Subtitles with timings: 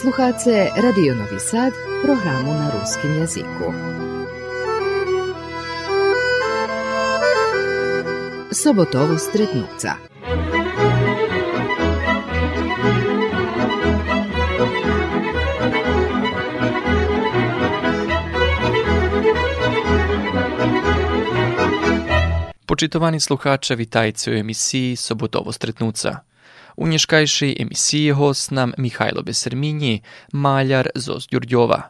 [0.00, 1.72] Slušate Radio Novi Sad,
[2.04, 3.72] programu na ruskim jeziku.
[8.52, 9.92] Sobotovo stretnuca.
[22.66, 26.29] Počitovani sluhače, vitajcie u emisiji Sobotovo stretnuca.
[26.80, 30.00] Emisiji host nam Mihajlo Beserminji,
[30.32, 31.82] maljar Zos Đurđova.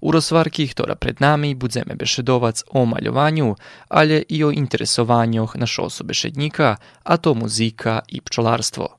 [0.00, 3.56] U rozvarki, ktorá pred nami, budzeme bešedovac o maľovanju,
[3.88, 8.98] ale i o interesovanjoh naš osobe šednika, a to muzika i pčolarstvo.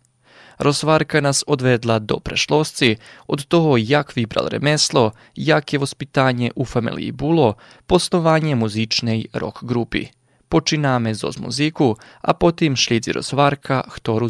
[0.57, 7.11] Rozvarka nas odvedla do prešlosci, od toho jak vybral remeslo, jak je vospitanje u familiji
[7.11, 10.07] Bulo, postovanje muzičnej rock grupi.
[10.49, 14.25] Počiname zoz muziku, a potim šlidzi rozvarka, ktorú.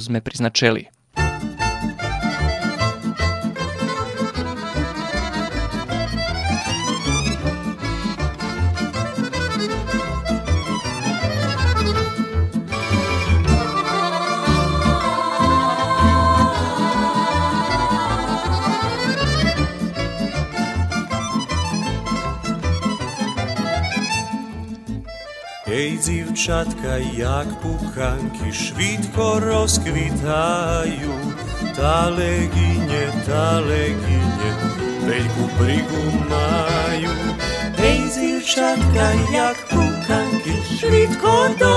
[25.77, 31.11] Ej dziewczatka, jak puchanki szwidko rozkwitają.
[31.75, 34.51] Taleginie, taleginie,
[35.01, 37.09] belku prigumają.
[37.83, 41.76] Ej dziewczatka, jak puchanki szwidko do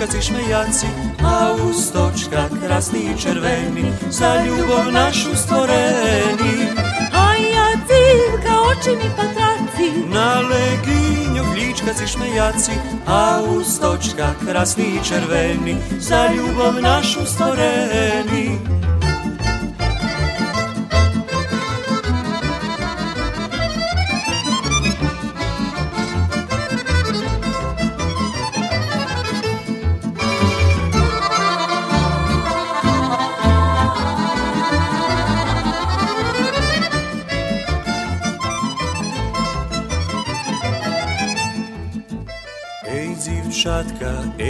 [0.00, 0.86] leginjo gličkaci šmejaci,
[1.24, 6.68] a u stočka krasni i červeni, za ljubav našu stvoreni.
[7.12, 12.72] A ja cilka oči mi patraci Na leginjo gličkaci šmejaci,
[13.06, 18.58] a u stočka krasni i červeni, za ljubav našu stvoreni.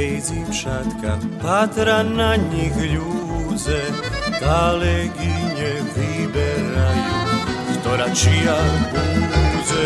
[0.00, 3.80] Ejzim šatka, patra na njih ljuze,
[4.40, 7.18] taleginje vyberaju,
[7.76, 8.56] ktorá čia
[8.92, 9.84] buze.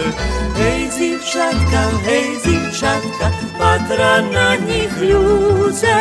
[0.66, 3.26] Ejzim šatka, ejzim šatka,
[3.58, 5.98] patra na njih ljuze,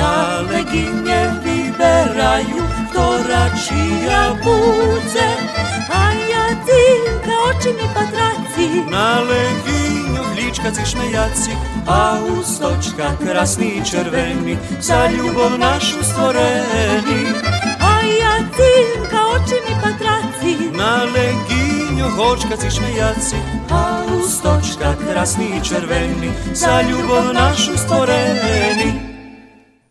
[0.00, 5.28] taleginje vyberaju, ktorá čija buze.
[5.92, 6.02] A
[6.32, 6.84] ja ti,
[7.52, 9.20] oči mi patraci, na
[10.52, 11.50] pičkaci šmejaci,
[11.86, 17.20] a uz točka krasni i červeni, za ljubav našu stvoreni.
[17.80, 23.36] A ja tim kao oči mi patraci, na leginju hočkaci šmejaci,
[23.70, 28.92] a uz točka krasni i červeni, za ljubav našu stvoreni.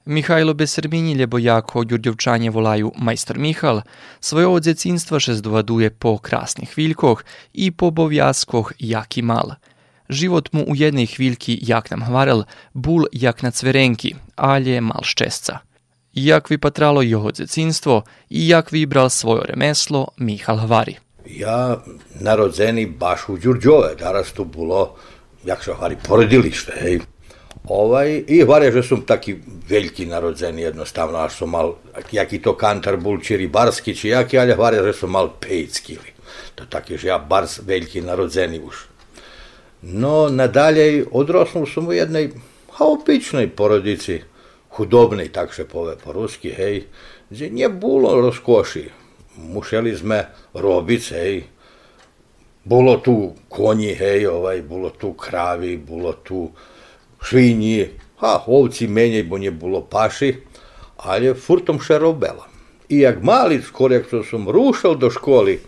[0.05, 3.81] Mihajlo Besrbinji ljebo jako Đurđevčanje volaju majstor Mihal,
[4.19, 7.23] svoje od dzecinstva še zdovaduje po krasnih viljkoh
[7.53, 9.51] i po bovjaskoh jaki mal–
[10.11, 12.44] Život mu u jednej chvíľky, jak nam hvarel,
[12.75, 15.63] bul jak na cverenki, ale mal šťastca.
[16.11, 21.00] Jak vypatralo jeho dzecinstvo i jak vybral svoje remeslo Michal Hvari.
[21.23, 21.79] Ja
[22.19, 24.95] narodzeni baš u Đurđove, danas tu bilo,
[25.45, 27.00] jak se hvari, porodilište, hej.
[27.63, 29.38] Ovaj, I hvari, že sam taki
[29.69, 31.75] veljki narodzeni jednostavno, až som mal,
[32.11, 35.97] jaki to kantar bul, či ribarski, či jaki, ali hvari, že sam mal pejcki.
[36.55, 38.91] To taki, že ja bars veljki narodzeni už.
[39.81, 42.30] No, nadalje, odrasnul sam u jednej,
[42.72, 44.19] ha, običnoj porodici,
[44.69, 46.83] hudobnej, tak se pove po ruski, hej,
[47.30, 48.89] gdje nije bilo rozkoši.
[49.38, 51.44] Mušeli sme robic, hej,
[52.63, 56.51] bilo tu konji, hej, ovaj, bilo tu kravi, bilo tu
[57.22, 57.89] švinji,
[58.22, 60.36] ha, ovci menjej, bo nje bilo paši,
[60.98, 62.45] ali furtom še robela.
[62.89, 65.60] I jak mali, skoro jak sam rušal do školi,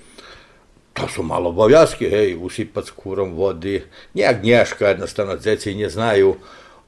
[0.93, 6.35] to su malo obavljazki, hej, usipat s kurom vodi, nijak gnješka, jednostavno, djeci nje znaju,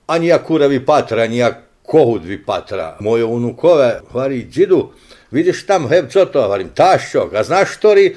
[0.07, 2.97] a nijak kuravi patra, nijak kohudvi patra.
[2.99, 4.91] Moje unukove, hvari, džidu,
[5.31, 8.15] vidiš tam, hej, co to, hvarim, tašćok, a znaš štori,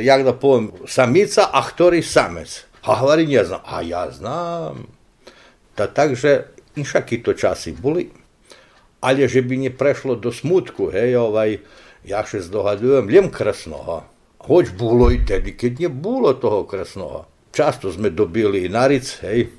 [0.00, 2.64] jak da povem, samica, a htori samec.
[2.82, 4.86] A hvari, nje znam, a ja znam.
[5.74, 6.42] Ta takže,
[6.76, 8.10] inšaki to časi boli,
[9.00, 11.58] ali že by nie prešlo do smutku, hej, ovaj,
[12.04, 14.13] ja še zdohadujem, ljem krasno, ha.
[14.43, 17.27] Hoć було i tedi, keď nie було toho krasnoga.
[17.51, 19.51] Často sme dobili i naric, hej,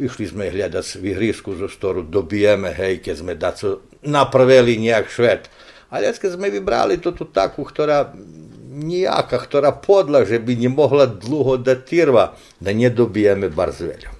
[0.00, 5.46] išli sme hľadať v ihrisku zo storu, dobijeme, hej, keď sme daco napravili nejak švet.
[5.92, 8.10] Ale keď sme vybrali to tu takú, ktorá
[8.72, 14.10] nijaka, ktorá podla, že by не могла dlho datirva, da nie dobijeme bar zvelju.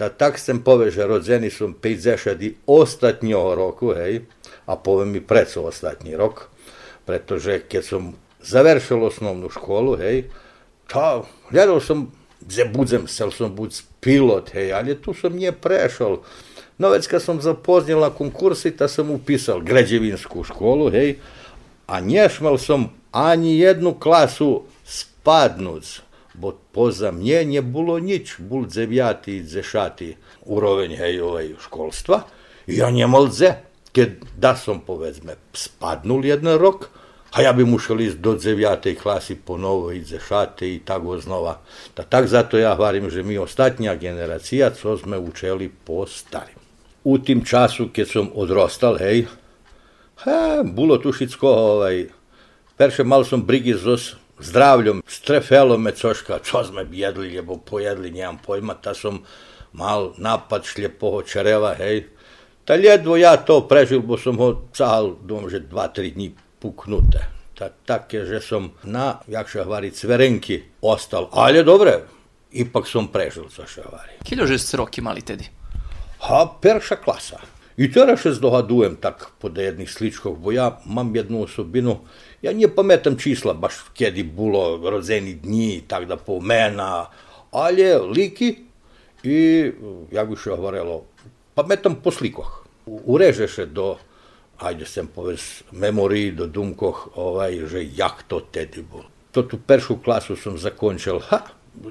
[0.00, 4.24] Та так сем пове, že rodzeni som 50 ostatnього року, hej,
[4.64, 6.48] a poviem mi preco ostatní rok,
[7.04, 8.02] pretože keď som
[8.45, 10.23] završil osnovnu školu, hej,
[10.87, 12.11] ta, gledao sam,
[12.41, 16.21] gdje budem, chcel som buď pilot, hej, ali tu som nije prešao.
[16.77, 21.15] No već kad sam zapoznal na konkursi, ta sam upisal građevinsku školu, hej,
[21.87, 26.01] a nješmal sam ani jednu klasu spadnuc,
[26.33, 30.15] bo poza mnje bilo nič, bol dzevjati i dzešati
[30.97, 32.21] hej, ovaj, školstva,
[32.67, 33.53] ja njemal dze,
[33.91, 36.89] keď da som povedzme spadnul jeden rok,
[37.35, 41.59] a ja bi musel ísť do dzevjatej klasy po novo i dzešate i tako znova.
[41.95, 46.55] Da tak zato ja hvarim, že mi ostatnja generacija, co sme učeli po starim.
[47.03, 49.27] U tim času, keď som odrostal, hej,
[50.23, 52.07] he, bilo tušicko, ovaj,
[52.79, 58.39] perše mal som brigi zos zdravljom, strefelo me coška, čo sme jedli, lebo pojedli, nemam
[58.39, 59.19] pojma, ta som
[59.75, 62.07] mal napad šljepoho čereva, hej.
[62.63, 67.19] Ta ljedvo ja to prežil, bo som ho cahal, dom, že dva, tri dní puknute.
[67.55, 71.27] Ta, takie, że są na, jak się mówi, cwerenki ostal.
[71.31, 72.01] Ale dobre,
[72.51, 74.13] ipak sam prežil, co się mówi.
[74.23, 75.43] Kilo że roki mali tedy?
[76.19, 77.39] Ha, pierwsza klasa.
[77.77, 81.99] I teraz się zdogadujem tak po jednych sličkach, bo ja mam jedną osobinu,
[82.43, 87.09] ja nie pamiętam čísla, baš kiedy było rodzeni dni, tak da pomena,
[87.51, 88.65] ale liki
[89.23, 89.71] i,
[90.11, 91.05] jak by się mówiło,
[91.55, 92.63] pamiętam po slikach.
[92.85, 93.97] Ureże się do
[94.59, 99.03] ajde sem povez memoriji do dumkoh, ovaj, že jak to tedy bol.
[99.31, 101.43] To tu peršu klasu som zakončil, ha,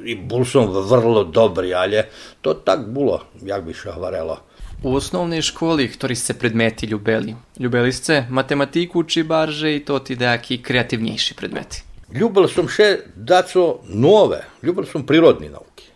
[0.05, 2.08] i bol som vrlo dobrý, ale
[2.40, 4.40] to tak bilo, jak bi še hovorilo.
[4.84, 7.32] U osnovnej školi, ktorí ste predmeti ljubeli?
[7.61, 11.84] Ljubeli ste matematiku či barže i to ti daki kreativnejši predmeti?
[12.12, 15.88] Ljubil som še daco nove, ljubil som prirodni nauki.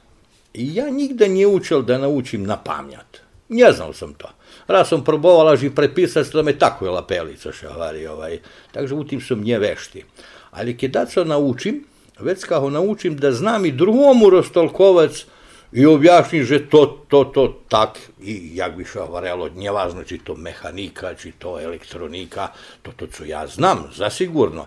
[0.56, 3.20] I ja nigde nie učil da naučim na pamjat.
[3.48, 4.30] Nie znal sam to.
[4.68, 8.38] Raz som probovala že prepisati, to me tako je lapelica še hovari, ovaj.
[8.72, 10.04] takže u tim sam nje vešti.
[10.50, 11.84] Ali kad daco naučim,
[12.20, 15.24] već kao naučim da znam i drugomu rostolkovac
[15.72, 20.36] i objašnjim, že to, to, to tak, i jak bi še hovorilo, njevažno či to
[20.36, 22.48] mehanika, či to elektronika,
[22.82, 24.66] to to co ja znam, zasigurno.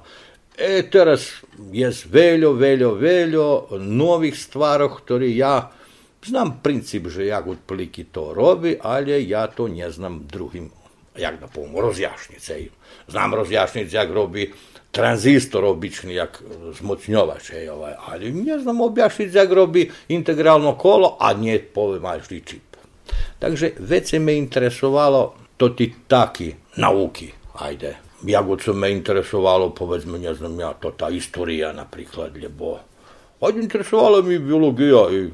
[0.57, 1.29] E, teraz
[1.73, 5.71] je veljo, veljo, veljo novih stvarov, ktorih ja
[6.25, 10.69] Znam princip, že jak otprilike to robi, ali ja to ne znam drugim,
[11.17, 12.59] jak da povem, rozjašnjice.
[13.07, 14.53] Znam rozjašnjice, jak robi
[14.91, 16.43] tranzistor obični, jak
[16.79, 22.41] zmocnjovač, je, ovaj, ali ne znam objašnjice, jak robi integralno kolo, a nje povem, ali
[22.45, 22.75] čip.
[23.39, 27.97] Takže već se me interesovalo to ti taki nauki, ajde.
[28.25, 32.79] Jak se me interesovalo, povedzme, ne znam ja, to ta istorija, napriklad, ljebo.
[33.41, 35.29] Ajde, interesovala mi biologija i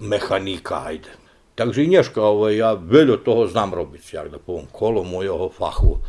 [0.00, 1.12] mechanika, ajde.
[1.60, 6.00] Takže dneška ovaj, ja veľa toho znam robiť, jak da poviem, kolo mojho fachu,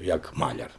[0.00, 0.72] jak maľar.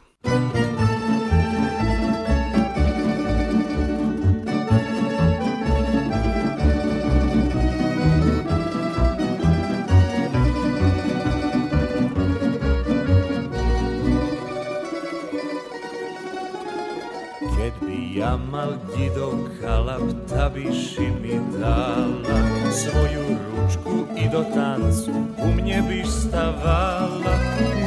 [18.36, 22.38] Mal didov kalap, da biši mi dala.
[22.72, 27.34] Svoju ručku i do tancu u mnje biš stavala.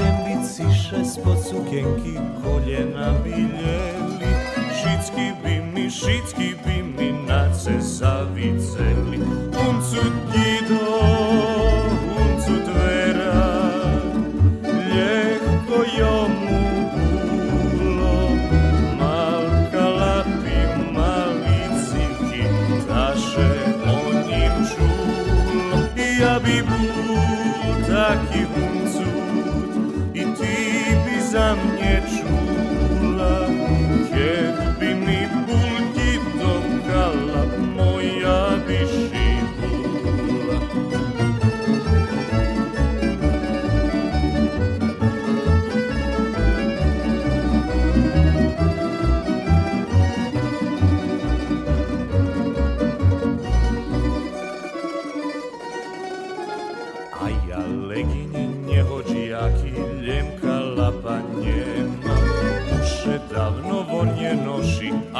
[0.01, 4.29] Lemliciše spod sukenki koljena bi ljeli
[4.79, 9.19] Šicki bi mi, šicki bi mi na se zaviceli
[9.69, 10.01] Uncu
[10.31, 11.48] dido,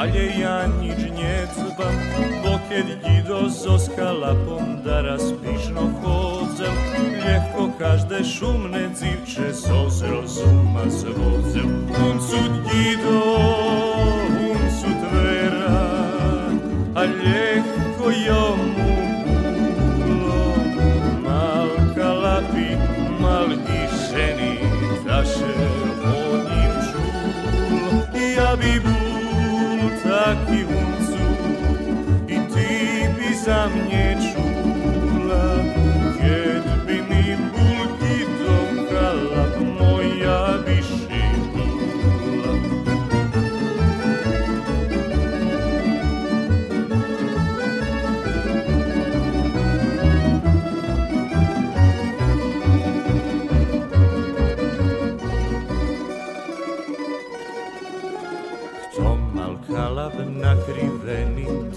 [0.00, 1.96] dalje ja nič necbam,
[2.40, 6.72] bo keď ido zo skalapom da raspišno chodzem,
[7.20, 8.69] ljehko každe šumne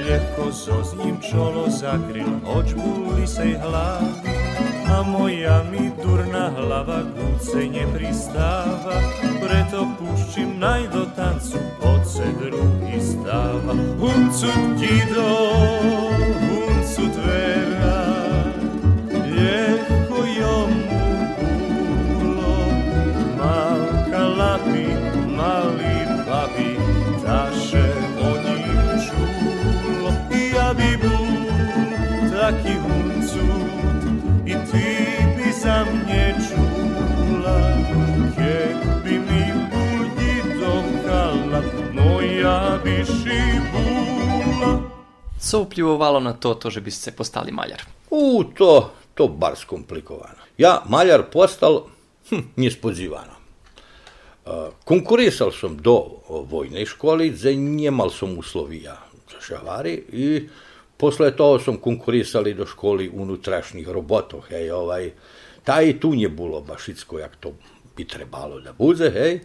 [0.09, 4.31] Ljehko so s njim čolo zakril, očbu lisej hlavi,
[4.91, 9.01] a moja mi durna hlava kucej ne pristava,
[9.41, 13.73] preto puščim naj do tancu, od se drugi stava.
[14.01, 15.29] Uncut gido,
[45.41, 47.83] Co vplivovalo na to, to, že bi ste postali maljar?
[48.11, 50.41] U, to, to bar skomplikovano.
[50.59, 51.85] Ja, maljar postal
[52.31, 53.35] hm, nispodzivano.
[54.45, 58.97] Uh, konkurisal sam do vojne školi, za njemal sam uslovija
[59.33, 60.49] za šavari i
[60.97, 65.11] posle toho sam konkurisali do školi unutrašnjih robotov, hej, ovaj,
[65.65, 67.53] ta i tu nje bilo bašicko, jak to
[67.97, 69.41] bi trebalo da bude, hej.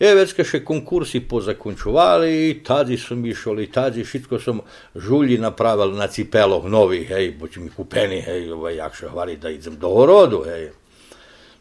[0.00, 4.62] E, već kad še konkursi pozakončuvali, tadi sam išao i tadi šitko sam
[4.96, 9.36] žulji napravil na cipelov novi, hej, bo će mi kupeni, hej, ovaj, jak še hvari
[9.36, 10.70] da idem do orodu, hej.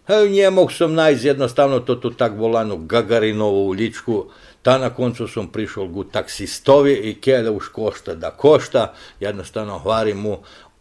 [0.07, 4.29] Hej, nie mógł sam najść jednostavno to tu tak volano Gagarinovu uličku,
[4.63, 10.13] ta na koncu sam prišao gu taksistovi i kjede už košta da košta, jednostavno hvari
[10.13, 10.37] mu,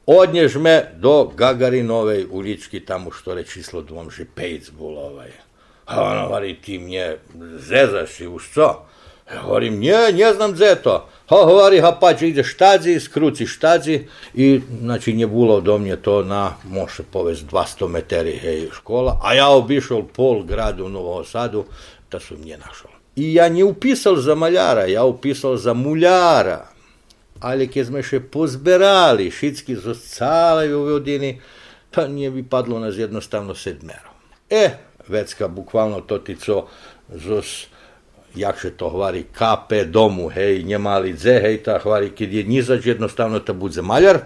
[0.06, 5.47] odnjež me do Gagarinove ulički, tamo što re číslo dvom že pejc bol ovaj.
[5.88, 7.16] A ono hvari, ti mnje
[7.58, 8.88] zezaš i už co?
[9.34, 11.08] Ja govorim, nje, ne znam gdje to.
[11.28, 16.22] Ha, govori, ha pa ide štadzi, skruci štadzi i, znači, nje bilo do mnje to
[16.22, 21.64] na, može povest 200 meteri, hej, škola, a ja obišao pol grada u Novom Sadu,
[22.10, 22.90] da su mnje našao.
[23.16, 26.66] I ja nje upisal za maljara, ja upisal za muljara,
[27.40, 31.40] ali keď sme še pozberali šitski zo cale Vojvodini,
[31.90, 34.10] pa nije bi padlo nas jednostavno sedmero.
[34.50, 34.70] E,
[35.08, 36.66] vecka, bukvalno to ti co
[37.14, 37.66] zos
[38.34, 43.38] jakše to hvari KP domu, hej, njemali dze, hej, ta hvari, kad je njizač jednostavno
[43.38, 44.18] ta budze maljar,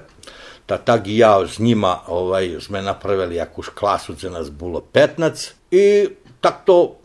[0.66, 5.52] ta tak i ja s njima ovaj, sme napravili jakuš klasu, gdje nas bilo 15
[5.70, 6.08] i
[6.40, 6.96] tak to,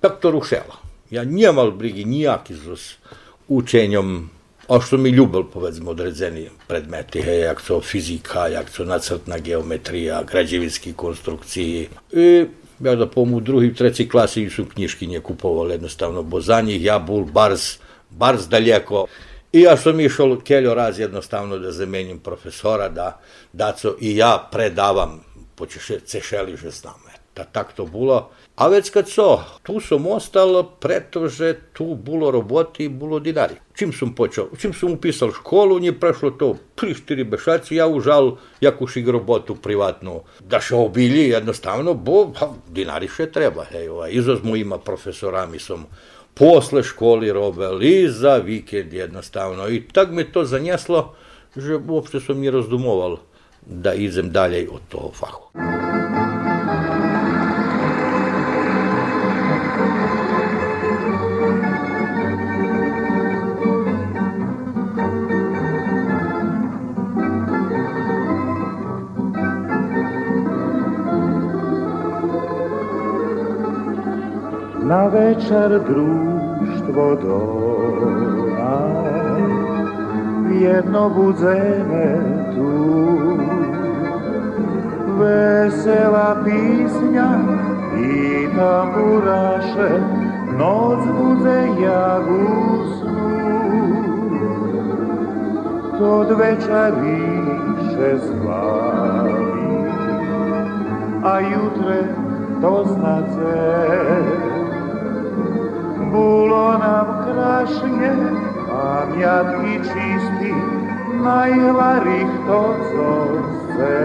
[0.00, 0.76] tak to rušelo.
[1.10, 2.96] Ja njemal brigi nijaki z
[3.48, 4.30] učenjom,
[4.68, 10.22] a što mi ljubel, povedzmo, odredzeni predmeti, hej, jak co fizika, jak co nacrtna geometrija,
[10.22, 11.88] građevinski konstrukciji.
[12.12, 12.46] I
[12.80, 16.98] ja da pomu drugi, treći klasi su knjiški nje kupovali jednostavno, bo za njih ja
[16.98, 17.60] bul barz,
[18.10, 19.06] barz daljeko.
[19.52, 23.20] I ja sam išao keljo raz jednostavno da zamenim profesora, da
[23.52, 25.20] daco i ja predavam
[25.54, 25.66] po
[26.04, 27.00] Cešeli že znam.
[27.34, 28.30] Ta tak to bilo.
[28.56, 33.54] A već kad so, tu sam ostal, pretože tu bilo roboti, bilo dinari.
[33.74, 38.36] Čim sam počeo, čim sam upisal školu, nje prešlo to pri štiri bešaci, ja užal
[38.60, 43.68] jakuš ig robotu privatnu, da še obilji jednostavno, bo pa, dinari še treba.
[43.68, 45.84] Hej, ovaj, izozmo ima profesorami sam
[46.34, 49.68] posle školi robel i za vikend jednostavno.
[49.68, 51.12] I tak me to zanjeslo,
[51.56, 53.20] že uopšte sam ni razdumoval
[53.66, 55.50] da idem dalje od toho fahu.
[74.88, 78.80] Na večer društvo doma
[80.60, 82.18] Jedno budzeme
[82.54, 82.96] tu.
[85.18, 87.30] Vesela pisnja
[87.98, 90.00] i tamburaše
[90.58, 93.28] noc bude jak usnu,
[95.98, 99.46] to od večeriše slavi,
[101.24, 102.02] a jutre
[102.60, 104.45] doznace.
[106.06, 108.14] Bolo nám krásne,
[108.66, 110.54] pamiatky čistý,
[111.18, 112.62] najhlarých to
[112.94, 113.98] zose.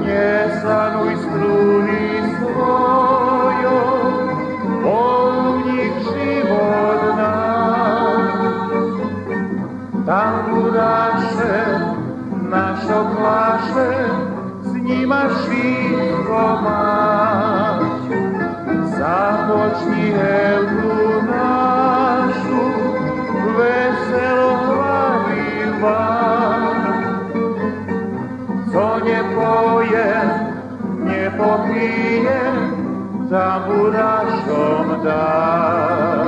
[0.00, 2.04] Nesanuj struny
[2.40, 3.80] svojo,
[4.80, 8.20] bol v nich život nám.
[10.08, 11.56] Tam udáše,
[12.48, 13.92] našo pláše,
[14.64, 17.73] s nima všetko mám
[19.04, 22.64] záchodní helu našu,
[23.56, 26.64] veselo hlavy vám.
[28.72, 30.08] Co nepoje,
[31.04, 32.40] nepopije,
[33.28, 36.23] za burašom dáš.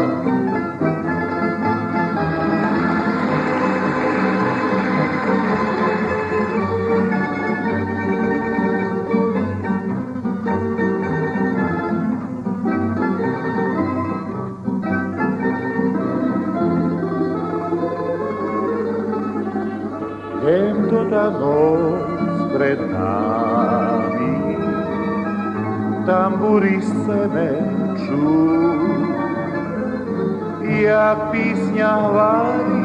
[21.10, 21.30] Da.
[21.30, 24.56] Vem toda noc pred nami,
[26.06, 28.34] tamburi se meču,
[30.66, 32.82] jak písňa hvári,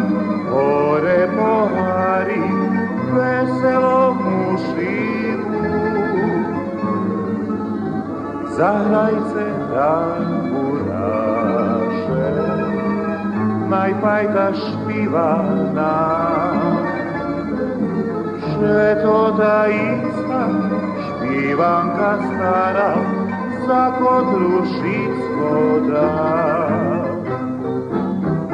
[0.49, 2.45] hore pohári,
[3.09, 5.65] veselo mušimu.
[8.51, 10.67] Zahrajce tamburaše,
[13.69, 15.41] najpajta špiva.
[18.61, 20.43] Že to ta ista
[21.01, 22.93] špivanka stara
[23.65, 25.53] za kotrušicko
[25.89, 26.13] da.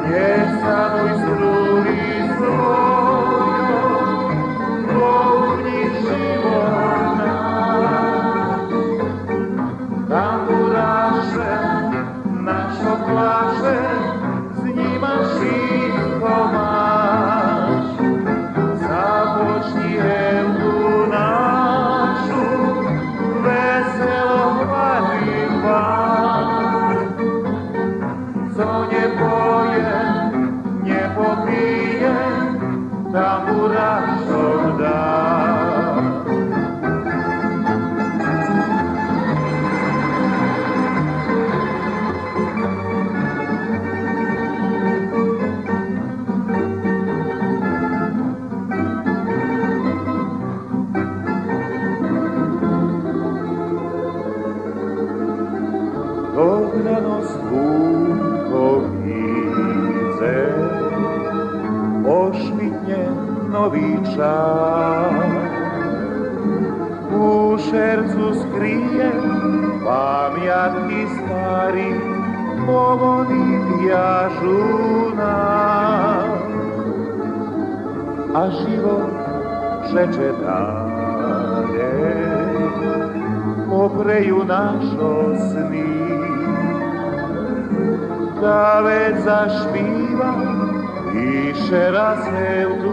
[0.08, 0.32] Nie
[0.64, 2.00] sanuj struny
[2.40, 2.97] svojo,
[64.18, 65.14] čas.
[67.14, 69.12] U šercu skrije
[69.84, 71.94] pamjatki stari,
[72.66, 76.40] pogoni vjažu nas.
[78.34, 79.10] A život
[79.90, 81.92] šeće dalje,
[83.68, 85.98] popreju našo sni.
[88.84, 90.32] Već zašpiva
[91.14, 91.52] i
[91.90, 92.92] razhevdu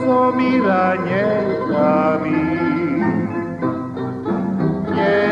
[0.00, 1.26] zomiranje
[1.70, 2.44] kami.
[4.94, 5.22] Nie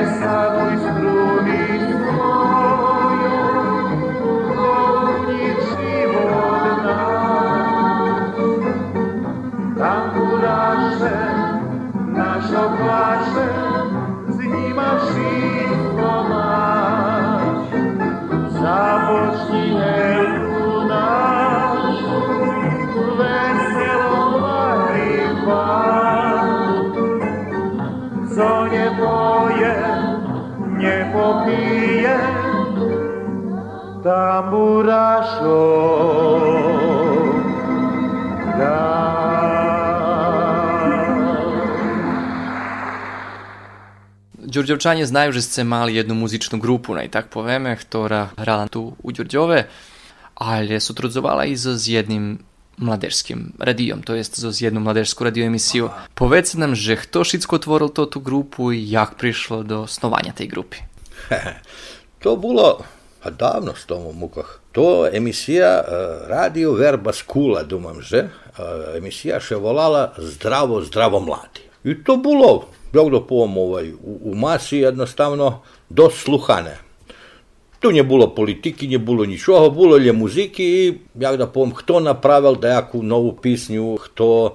[34.05, 35.65] tamburašom
[38.59, 39.05] da.
[44.39, 49.13] Đurđevčanie znaju, že ste mali jednu muzičnu grupu, naj tak povieme, ktorá hrala tu u
[49.13, 49.67] Đurđove,
[50.35, 52.39] ale sutrudzowała i z jednym
[52.79, 55.91] mladežskim radijom, to jest z jednu mladežsku radio emisiju.
[56.15, 60.49] Povedzte nam, že kto šitsko otvoril to tu grupu i jak prišlo do snovanja tej
[60.49, 60.79] grupy.
[62.25, 62.81] To bilo
[63.24, 64.60] a davno s tomu v mukah.
[64.72, 65.86] To emisija eh,
[66.28, 71.68] Radio Verba Skula, думам že, eh, emisija še volala Zdravo, zdravo mladi.
[71.84, 76.90] I to bilo, jak da povom ovaj, u, u masi jednostavno dost sluhane.
[77.80, 82.00] tu nie було політики, не було нічого, було лє музики, і як да повім, хто
[82.00, 84.52] направив деяку нову пісню, хто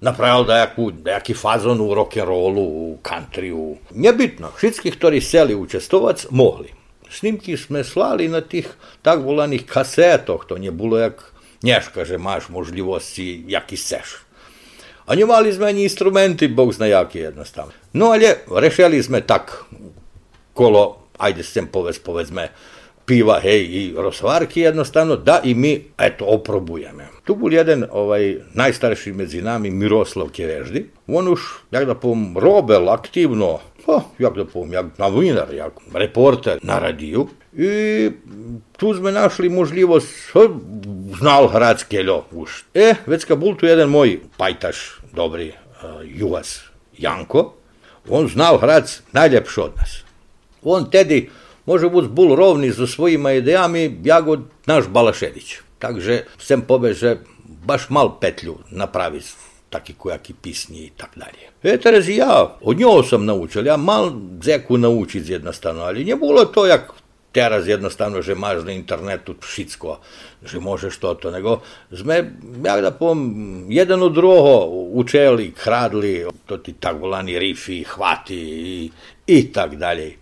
[0.00, 3.82] направив деяку, деякий фазон у рок-н-ролу, у кантрiju.
[3.90, 6.70] Nebitno, všetci, ktorí chceli učestovať, mohli.
[7.13, 8.65] snimki sme slali na tih
[9.05, 14.15] tak volanih kasetoh, to nie było jak Nieszka, że masz możliwości jaki chcesz.
[15.05, 17.73] A nie maliśmy ani instrumenty, Bóg zna jakie jednostavno.
[17.93, 19.65] No ale rešiliśmy tak
[20.53, 22.49] kolo, ajde s tem povez, povedzme,
[23.05, 27.07] piva, hej, i rosvarki jednostavno, da i mi, eto, oprobujeme.
[27.23, 30.89] Tu bol jeden ovaj, najstarší medzi nami, Miroslav Keveždi.
[31.07, 36.59] On už, jak da poviem, robel aktivno oh, jak da poviem, jak novinar, jak reporter
[36.63, 37.27] na radiju.
[37.53, 38.11] I
[38.77, 40.09] tu sme našli možljivost,
[41.19, 42.63] znal hrad skeljo už.
[42.73, 46.61] E, već kad bol tu jedan moj pajtaš, dobri, uh, juhas
[46.97, 47.53] Janko,
[48.09, 50.03] on znal hrad najljepše od nas.
[50.63, 51.29] On tedi,
[51.65, 55.55] može biti bul rovni za svojima idejami, jako naš Balašević.
[55.79, 57.17] Takže sem pobeže
[57.65, 59.21] baš mal petlju napravi
[59.73, 61.49] taki kojaki pisnji i tak dalje.
[61.63, 64.11] E, teraz ja, od njo sam naučil, ja mal
[64.43, 66.93] zeku naučiti jednostavno, ali nie bilo to jak
[67.33, 69.97] teraz jednostavno, že máš na internetu všetko,
[70.45, 76.77] že môžeš toto, nego sme, jak da poviem, jeden od druhého učeli, kradli, to ti
[76.77, 78.91] tak volani rifi, hvati i,
[79.25, 80.21] i tak dalje.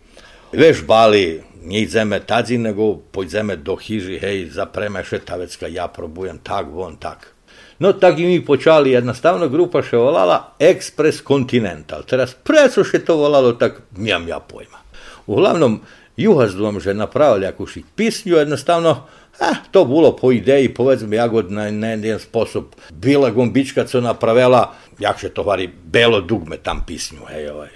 [0.56, 6.96] Veš bali, nejdeme tadzi, nego pojdeme do hiži, hej, zapreme šetavecka, ja probujem tak, von,
[6.96, 7.36] tak.
[7.82, 12.06] No tak i mi počali, jednostavno grupa še volala Express Continental.
[12.06, 14.78] Teraz preco še to volalo, tak nemam ja pojma.
[15.26, 15.80] Uglavnom,
[16.14, 19.10] juhazdom, že napravili jakúsi písňu, jednostavno,
[19.42, 22.78] a to bolo po ideji, povedzme, jak na, jeden spôsob.
[22.94, 27.74] Bila gombička, co napravila, jakže to vari, belo dugme tam písňu, hej, ovaj.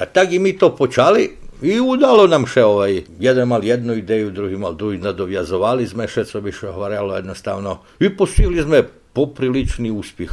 [0.00, 1.28] Ta, tak i mi to počali
[1.60, 6.24] i udalo nam še ovaj, jeden mal jednu ideju, drugi mal drugi, nadovjazovali sme še,
[6.24, 10.32] co bi še hovorilo jednostavno, i postigli sme poprilični uspjeh.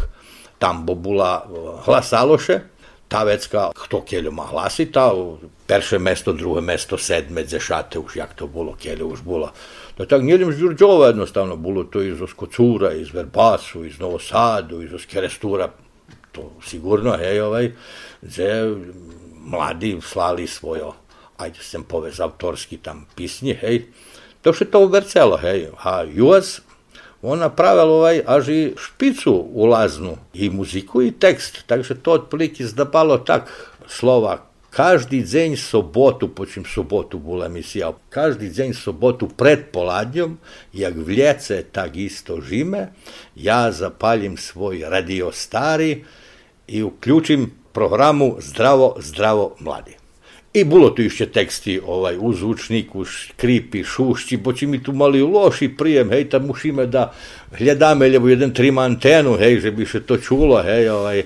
[0.60, 1.48] Tam bo bula
[1.86, 2.60] hlasaloše,
[3.10, 5.10] ta vecka, kto hlasiť, tá
[5.66, 9.50] perše mesto, druhé mesto, sedme, zešate, už jak to bolo, keľo už bolo.
[9.98, 14.94] No tak nijedem z Đurđova jednostavno, bolo to iz Oskocura, iz Verbasu, iz Novosadu, iz
[14.94, 15.74] Oskerestura,
[16.32, 17.72] to sigurno, hej, ovaj,
[18.22, 18.78] gdje
[19.42, 20.94] mladi slali svojo,
[21.38, 23.90] ajde sem povez, autorski tam pisnje, hej,
[24.46, 26.62] to še to uvercelo, hej, a US
[27.22, 33.18] on napravil ovaj až i špicu ulaznu, i muziku i tekst, takže to otprilike zdapalo
[33.18, 33.52] tak
[33.88, 40.38] slova Každý deň sobotu, počím sobotu bola emisija, každý deň sobotu pred poladnjom,
[40.70, 42.94] jak v ljece, tak isto žime,
[43.34, 46.06] ja zapalim svoj radio stari
[46.70, 49.99] i uključim programu Zdravo, zdravo, mladi.
[50.54, 55.70] I bilo tu išće teksti ovaj, u zvučniku, škripi, šušći, boći mi tu mali loši
[55.78, 57.14] prijem, hej, tam mušime da
[57.60, 61.24] gledame ljevo jedan trima antenu, hej, že bi se to čulo, hej, ovaj,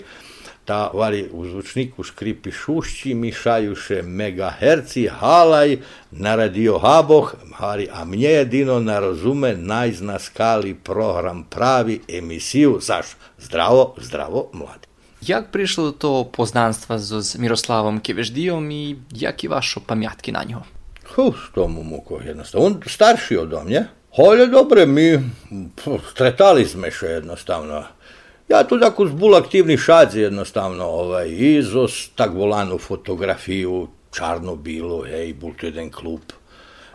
[0.66, 5.78] ta vari u zvučniku škripi šušći, mišajuše megaherci, halaj,
[6.12, 13.06] naradio haboh, mari a mnje jedino narozume najznaskali program pravi emisiju, zaš,
[13.40, 14.93] zdravo, zdravo, mladi.
[15.28, 20.64] Jak prišlo do to poznanstva z Miroslavom Keveždijom i jak je vašo pamjatki na njo?
[21.16, 22.66] Huh, to mu muko jednostavno.
[22.66, 23.86] On starši od mnje.
[24.16, 25.20] Holje dobre, mi
[26.12, 27.84] stretali smo še jednostavno.
[28.50, 35.34] Ja tu tako zbul aktivni šadzi jednostavno, ovaj, izos, tak volanu fotografiju, čarno bilo, ej,
[35.34, 36.36] bul tu jedan klub.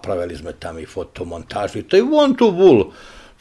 [0.02, 2.84] Pravili smo tam i fotomontaži, to je von tu bul,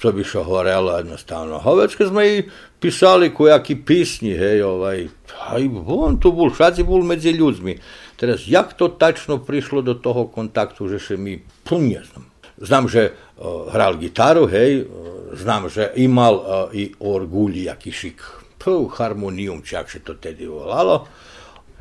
[0.02, 1.62] co bi še horelo jednostavno.
[1.66, 2.48] Ovečke smo i
[2.80, 5.08] pisali kojaki pisnji, hej, ovaj,
[5.50, 7.74] a i on tu bol, šaci bol medzi ľuďmi.
[8.18, 12.26] Teraz, jak to tačno prišlo do toho kontaktu, že še mi, to nie znam.
[12.58, 18.20] Znam, že uh, hral gitaru, hej, uh, znam, že imal uh, i orgulj, jaký šik,
[18.58, 21.06] Puh, harmonijum, čak še to tedy volalo.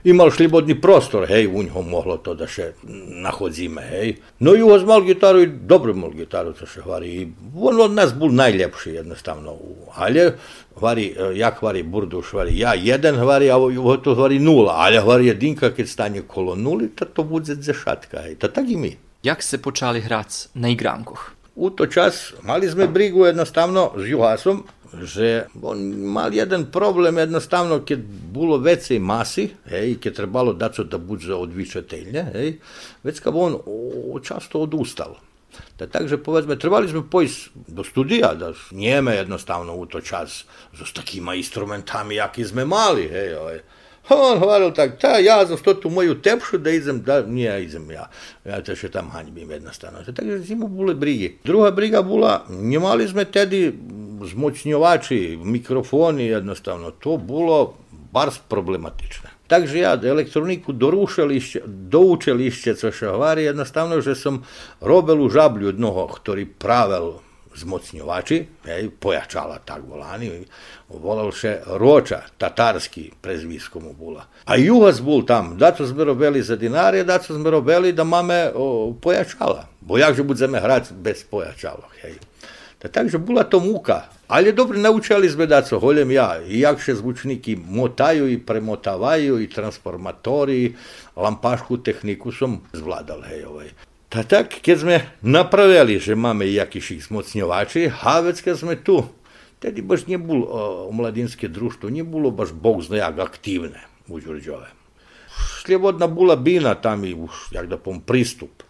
[0.07, 2.73] imaš slobodni prostor, hej, u njom moglo to da se
[3.23, 4.16] nahodzime, hej.
[4.38, 7.09] No i uzmal gitaru i dobro imao gitaru, to se hvari.
[7.09, 9.57] I on od nas bol najljepši jednostavno.
[9.95, 10.33] Alje,
[10.79, 14.75] hvari, eh, ja hvari burduš, hvari, ja jedan hvari, a ovo to hvari nula.
[14.77, 18.35] Alja hvari jedinka, kad stanje kolo nuli, ta to bude zešatka, hej.
[18.35, 18.97] Ta tak i mi.
[19.23, 21.31] Jak se počali hrac na igrankoh?
[21.55, 24.62] U to čas mali sme brigu jednostavno s Juhasom,
[25.03, 25.79] že on
[26.12, 28.01] mal jeden problem jednostavno, keď
[28.33, 32.59] bolo vecej masy, hej, keď trebalo daco da bude odvičateljne, hej,
[33.03, 35.16] već kad on o, často odustal.
[35.79, 40.92] Da, takže povedzme, trebali sme pojsť do studija, da njeme jednostavno u to čas s
[40.92, 43.59] takima instrumentami, jaki sme mali, hej, ovaj.
[44.09, 48.09] On govoril tak, ta ja za tu moju tepšu da idem, da nije idem ja.
[48.45, 50.05] Ja to še tam hanjbim jednostavno.
[50.14, 51.38] Takže zimu bule brigi.
[51.45, 53.73] Druga briga bula, njemali sme tedi
[54.25, 56.90] zmoćnjovači, mikrofoni jednostavno.
[56.90, 57.75] To bilo
[58.12, 59.31] bar problematične.
[59.47, 64.42] Takže ja elektroniku do rušelišća, do učelišća, co še hovari, jednostavno, že som
[64.81, 67.26] robil u žablju jednoho, ktorý pravel
[67.57, 70.31] zmocnjovači, hej, pojačala tak volani,
[70.88, 74.27] volal še roča, tatarski prezvisko mu bula.
[74.45, 78.05] A juhas bul tam, da co sme robili za dinarje, da co sme robili da
[78.05, 79.66] mame o, pojačala.
[79.81, 82.19] Bo jak že budeme hrati bez pojačala, hej.
[82.83, 86.81] Da takže bula to muka, ali dobro naučili sme da co holjem ja, i jak
[86.81, 90.75] še zvučniki motaju i premotavaju i transformatori,
[91.16, 93.71] lampašku tehniku som zvladal, hej, ovaj.
[94.07, 99.03] Ta tak, keď sme napravili, že máme jakiších zmocňovači, havec, keď sme tu,
[99.59, 100.49] tedy baš nie bol o,
[100.95, 104.71] mladinské društvo, nie bolo baš bog zna jak aktívne u Đurđove.
[105.66, 107.19] Sljevodna bula bina tam i
[107.51, 108.62] jak da pom, pristup.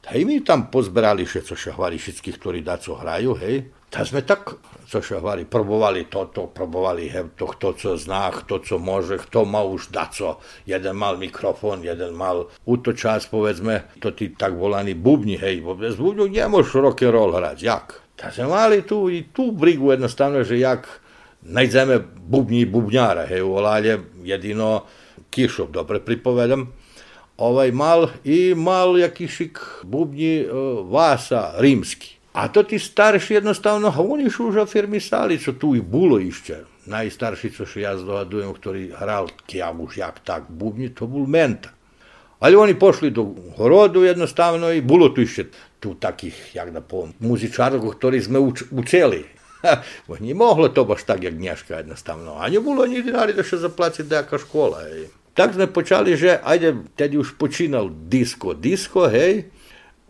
[0.00, 3.66] Ta i mi tam pozberali še co šahvari všetkých, ktorí daco hraju, hej.
[3.90, 8.78] Ta sme tak, co šahvari, probovali toto, probovali hej, to, kto co zná, kto co
[8.78, 10.42] može, kto má už daco.
[10.66, 15.62] Jeden mal mikrofon, jeden mal u to čas, povedzme, to ti tak volani bubni, hej,
[15.62, 17.86] bo bez bubnju nie možeš rock and roll hrať, jak?
[18.16, 20.88] Ta sme mali tu i tu brigu jednostavno, že jak
[21.46, 22.68] najdeme bubnji i
[23.28, 23.58] hej, u
[24.24, 24.82] jedino
[25.30, 26.72] Kišov, dobre pripovedam,
[27.36, 32.15] ovaj mal i mal jakišik bubnji uh, Vasa rimski.
[32.36, 36.56] A to ti starši jednostavno, a oni su už afirmisali, co tu i bulo išće.
[36.86, 41.72] Najstarši, co što ja zdovadujem, ktorý hral kjavuš jak tak bubnji, to bul menta.
[42.38, 43.24] Ali oni pošli do
[43.56, 45.46] horodu jednostavno i bulo tu išće
[45.80, 49.24] tu takih, jak da povem, muzičarov, ktorí sme uč, učeli.
[50.20, 52.36] Nije moglo to baš tak, jak gnjaška jednostavno.
[52.36, 54.84] A nje bulo ni dinari da še zaplaci dejaka škola.
[54.92, 55.08] Ej.
[55.34, 59.48] Tak sme počali, že ajde, tedy už počínal disko, disko, hej,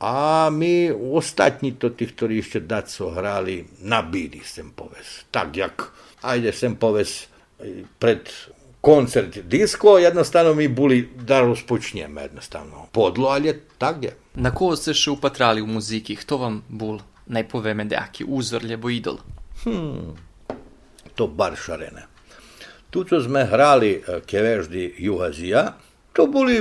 [0.01, 5.25] a mi ostatní to tí, ktorí ešte daco hrali, nabíli sem poves.
[5.33, 5.77] Tak jak,
[6.21, 7.33] ajde sem poves
[7.97, 8.29] pred
[8.81, 12.87] koncert disko, jednostavno mi boli da rozpočneme jednostavno.
[12.93, 14.13] Podlo, ali je tak je.
[14.37, 16.15] Na koho ste še upatrali v muziki?
[16.15, 19.19] Kto vam bol najpoveme nejaký úzor, lebo idol?
[19.65, 20.13] Hmm,
[21.17, 22.05] to bar šarene.
[22.93, 25.75] Tu, co sme hrali keveždi Juhazija,
[26.13, 26.61] to boli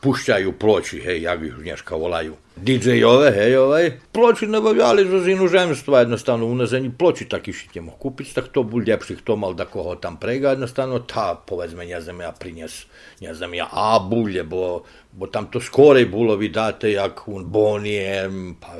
[0.00, 2.36] pušťajú ploči, hej, jak ich dneska volajú.
[2.60, 6.56] DJ-ove, hej, ovaj, ploči nabavljali za inozemstva, jednostavno u
[6.98, 10.50] ploči taki šit mogu kupiti, tak to bul ljepši, kto mal da koho tam prega,
[10.50, 12.84] jednostavno ta, povedzme, ne ja prinjes,
[13.20, 14.82] ne ja, a bulje, bo,
[15.12, 18.28] bo tam to skorej bilo vidate, jak un bonije,
[18.60, 18.76] pa.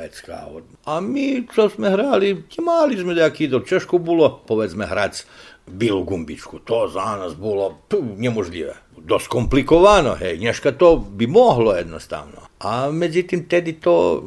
[0.85, 5.25] A mi, co sme hrali, mali sme jak idol, češko bilo, povedzme, hrac,
[5.67, 8.01] Bilu Gumbičku, to za nas bilo pff.
[9.05, 12.51] Dost komplikovano, hej, nješka to bi moglo jednostavno.
[12.59, 14.25] A međutim, tedi to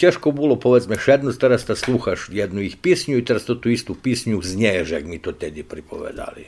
[0.00, 3.94] teško bilo, povedzme, šedno, teraz da sluhaš jednu ih pisnju i teraz to tu istu
[3.94, 6.44] pisnju znjeješ, jak mi to tedi pripovedali.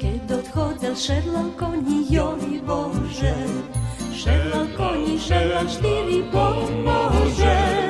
[0.00, 3.34] Keď odchodzał szedlał koni, joj Boże,
[4.14, 7.89] szedlał koni, szedlał cztery pomoże.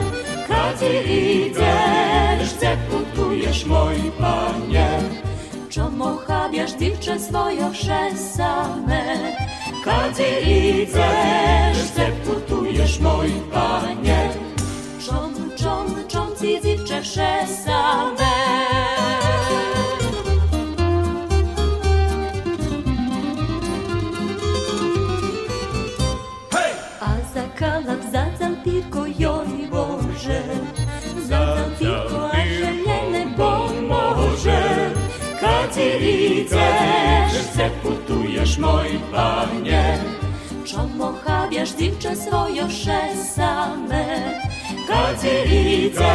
[0.80, 4.88] Kad idziesz, gdzie putujesz, mój panie,
[5.68, 7.72] czemu chabiasz dziewczę swoją
[8.36, 9.04] same?
[9.84, 14.28] Kad idziesz, gdzie putujesz, mój panie,
[15.06, 17.02] czom, czom, czom ci dziewczę
[17.64, 18.89] same?
[36.42, 36.72] widzę,
[37.32, 39.98] że sepultujesz, mój panie.
[40.64, 44.04] Czemu chabiasz dziewczę swoje szesame?
[44.88, 46.10] Kadzice,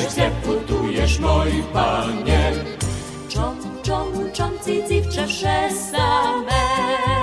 [0.00, 2.52] że sepultujesz, mój panie.
[3.28, 7.13] Czom, czom, czom, ci dziewczę szesame?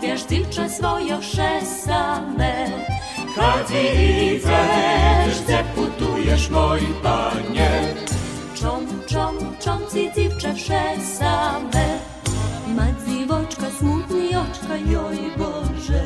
[0.00, 2.66] Ochabiasz dziewczę swoją szesame.
[3.36, 7.70] Kad idziesz, gdzie putujesz, mój panie?
[8.54, 11.98] Czom, czom, czom ci dziewczę szesame.
[12.76, 16.02] Ma dziwoczka smutny oczka, joj Boże.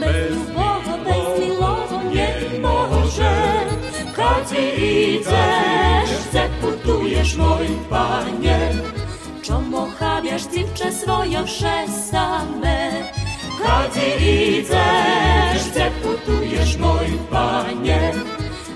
[0.00, 3.32] Bez ljubowa, bez milowo nie może.
[4.16, 8.93] Kad idziesz, gdzie putujesz, mój panie?
[11.24, 12.90] Swoją szesame.
[13.62, 18.12] Kad idziesz, gdzie putujesz, mój panie?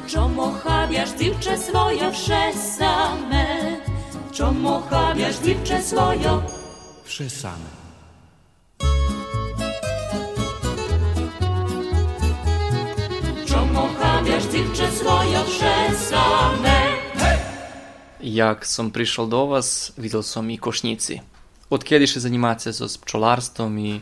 [0.06, 3.46] Czom ochabiasz dziewczę swoją szesame.
[4.32, 6.42] Czom ochabiasz dziewczę swoją
[7.04, 7.70] Wszysane.
[13.46, 16.78] Czom ochabiasz dziewczę swoją szesame.
[18.20, 19.92] Jak som prišao do vas,
[21.70, 21.76] videl som i košnici.
[21.76, 24.00] Od kjediše zanimace so s pčolarstvom i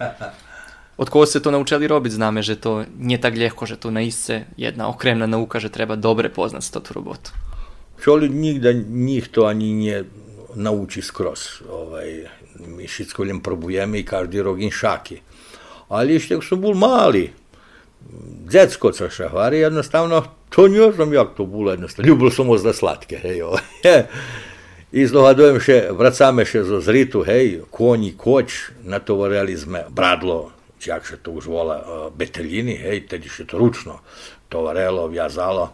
[0.96, 4.44] od kogo ste to naučili robiti, zname, že to nije tak ljehko, že to naisce
[4.56, 7.30] jedna okremna nauka, že treba dobre poznat tu robotu.
[7.98, 10.04] Pčoli nigda njih to ani nie
[10.54, 11.40] nauči skroz.
[11.70, 12.26] Ovaj,
[12.66, 15.20] mi šitsko probujeme i každi rok in šaki.
[15.88, 17.32] Ali ще su bol mali,
[18.48, 22.08] Dzecko co šahvari, jednostavno, to nie znam jak to bilo jednostavno.
[22.08, 23.62] Ljubil som za slatke, hej, ovaj.
[24.94, 31.18] I zdogadujem še, vracame še zo zritu, hej, konji, koč, natovarjali sme bradlo, jak še
[31.18, 33.98] to už vola, eh, beteljini, hej, tedy še to ručno
[34.48, 35.72] tovarelo, vjazalo.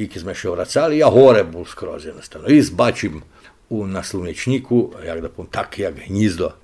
[0.00, 2.48] I ki sme še vracali, ja hore bol skroz jednostavno.
[2.48, 3.20] I zbačim
[3.68, 6.54] u naslovničniku, jak da pom, tak jak gnizdo.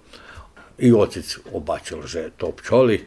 [0.78, 3.04] I ocic obačil, že to pčoli.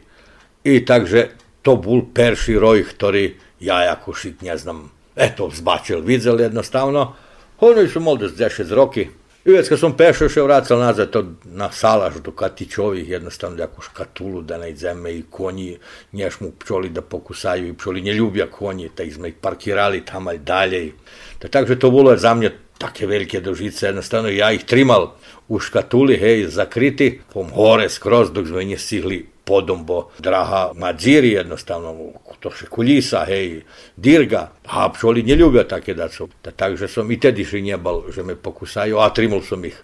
[0.64, 1.30] I takže
[1.62, 7.16] to bol perši roj, ktorý ja ako šit ne znam, eto, zbačil, vidzel jednostavno.
[7.60, 9.08] Ono su molde s 10 roki.
[9.44, 13.82] I već kad sam pešao še vracal nazad to na salaž do katićovih, jednostavno jako
[13.82, 15.78] škatulu da ne idzeme i konji
[16.12, 20.36] nješ mu pčoli da pokusaju i pčoli nje ljubja konji, ta izme ih parkirali tamo
[20.36, 20.86] dalje.
[20.86, 20.92] I,
[21.40, 25.10] da takže to bilo za mnje take velike dožice, jednostavno ja ih trimal
[25.48, 27.50] u škatuli, hej, zakriti, pom
[27.88, 31.94] skroz dok sme nje stigli podombo draha madziri jednostavno,
[32.40, 33.64] to še kuljisa, hej,
[33.98, 36.28] dirga, a pčoli nje ljubja take da su.
[36.44, 39.74] Da takže som i tedi še njebal, že me pokusaju, a trimul som ih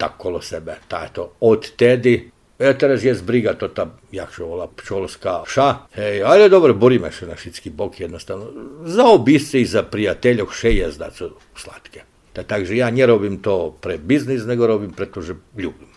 [0.00, 0.80] tak kolo sebe.
[0.88, 2.16] Ta je to od tedi
[2.62, 5.86] E, teraz jest briga to ta, jak się wola, pčolska ša.
[5.92, 8.46] Hej, ale dobro, boríme se na šitski bok jednostavno.
[8.84, 12.04] Za obisce i za prijateljov še je da su slatke.
[12.34, 15.90] Da, takže ja ne robim to pre biznis, nego robim preto, že ljubim.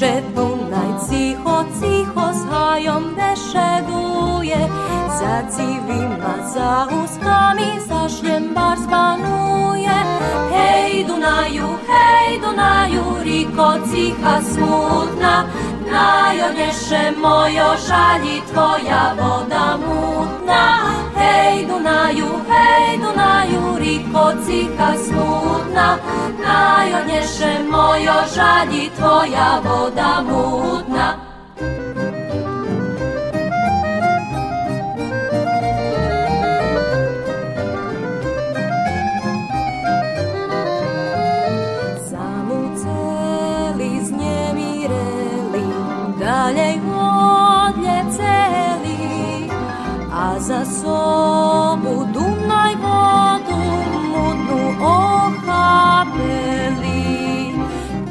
[0.00, 4.60] Szedł naj cicho, cicho z hajom deszeduje
[5.18, 9.96] Za civima, za łuskami, za szlembar spanuje,
[10.52, 15.44] Hej Dunaju, hej Dunaju, riko cicha smutna
[15.92, 20.64] Najoniesze mojo żali twoja woda mutna
[21.14, 25.49] Hej Dunaju, hej Dunaju, riko cicha smutna
[26.42, 31.29] Najodnješe mojo žalji tvoja voda mutna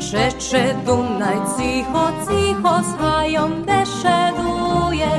[0.10, 5.12] Rzecze Dunaj cicho, cicho swoją deszeduje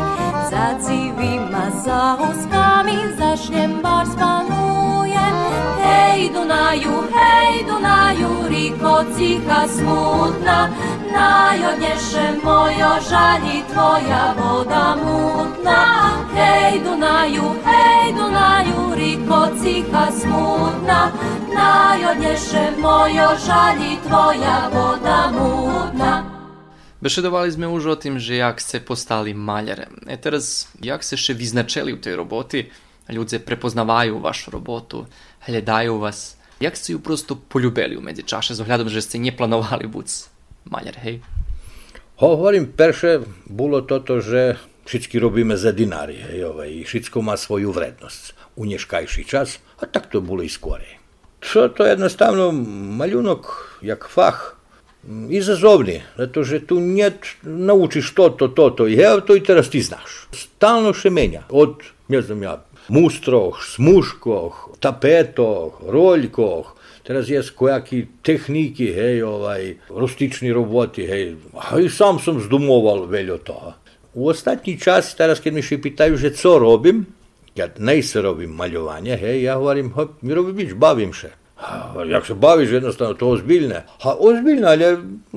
[0.51, 5.21] Za dziwima, za łuskami, za śniembar spanuje
[5.83, 10.69] Hej Dunaju, hej Dunaju, riko cicha smutna
[11.13, 21.11] Najodniesze mojo żali twoja woda mutna Hej Dunaju, hej Dunaju, riko cicha smutna
[21.55, 26.13] najodnejšie mojo žali tvoja voda múdna.
[27.03, 29.97] Беседували сме уже о тим, же як се постали малярем.
[30.09, 32.71] Е тераз, як се ще визначели у тій роботі,
[33.11, 35.07] Люди препознавaju вашу роботу,
[35.41, 36.37] глядаю вас.
[36.61, 40.07] Як ste ju prosto poljubeli u medzi čaše, z ohľadom, že ste neplánovali buď
[40.69, 41.25] maľar, hej?
[42.21, 48.55] Hovorím, perše bolo toto, že všetky robíme za dinári, hej, i všetko má svoju vrednosť.
[48.61, 51.00] U dneškajší čas, a tak to bolo i skorej.
[51.41, 52.53] To, to jednostavno
[53.01, 53.47] maljunok,
[53.83, 54.61] jak fah,
[55.31, 59.81] izazovni, zato že tu njet naučiš to, to, to, to, evo to i teraz ti
[59.83, 60.27] znaš.
[60.33, 66.75] Stalno še menja, od, ne znam ja, mustroh, smuškoh, tapetoh, roljkoh,
[67.07, 73.39] teraz je kojaki tehniki, hej, ovaj, rustični roboti, hej, a i sam sam zdumoval veljo
[73.39, 73.75] to.
[74.15, 77.07] U ostatnji čas, teraz kad mi še pitaju, že co robim,
[77.57, 81.31] kad ne se robim maljovanje, hej, ja govorim, hop, mi robim bavim se.
[82.09, 83.85] Jak se baviš, jednostavno to ozbiljne.
[84.03, 84.85] A ozbiljno, ali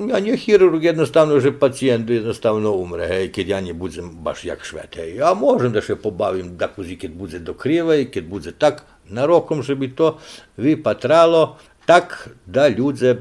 [0.10, 4.64] ja nije hirurg, jednostavno, že pacijent jednostavno umre, hej, kad ja ne budem baš jak
[4.64, 5.16] švet, hej.
[5.16, 7.56] Ja možem da se pobavim, da kuzi, kad bude do
[8.02, 9.28] i kad bude tak, na
[9.62, 10.18] že bi to
[10.58, 13.16] vi patralo, tak da ljudze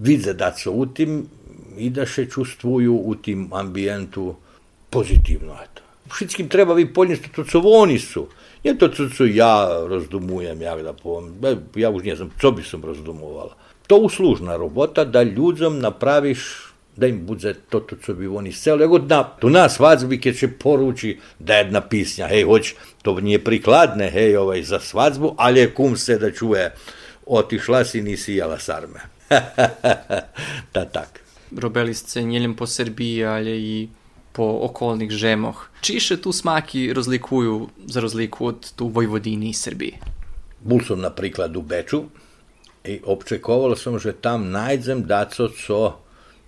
[0.00, 1.26] vidze da su u tim
[1.78, 4.34] i da se čustvuju u tim ambijentu
[4.90, 5.56] pozitivno.
[6.08, 8.28] Všetkým treba vi podniesť to, co oni sú.
[8.64, 11.36] Nie to, co, co ja rozdumujem, jak da poviem.
[11.76, 13.56] Ja už ne znam, co by som rozdumoval.
[13.88, 18.84] To uslužna robota da ľuďom napraviš da im bude to, to co bi oni chceli.
[18.84, 23.44] Ego na, tu na svadbi kad će poruči da jedna pisnja, hej, hoć, to nije
[23.44, 26.72] prikladne, hej, ovaj, za svadbu, ali je kum se da čuje,
[27.26, 29.00] otišla si, nisi jela sarme.
[30.74, 31.20] da tak.
[31.56, 33.88] Robili ste njeljem po Srbiji, ali i
[34.34, 35.62] po okolnih žemoh.
[35.80, 40.00] Či še tu smaki razlikuju za razliku od tu Vojvodini i Srbiji?
[40.60, 42.04] Bul sam na priklad u Beču
[42.84, 45.92] i občekoval sam, že tam najdem daco, co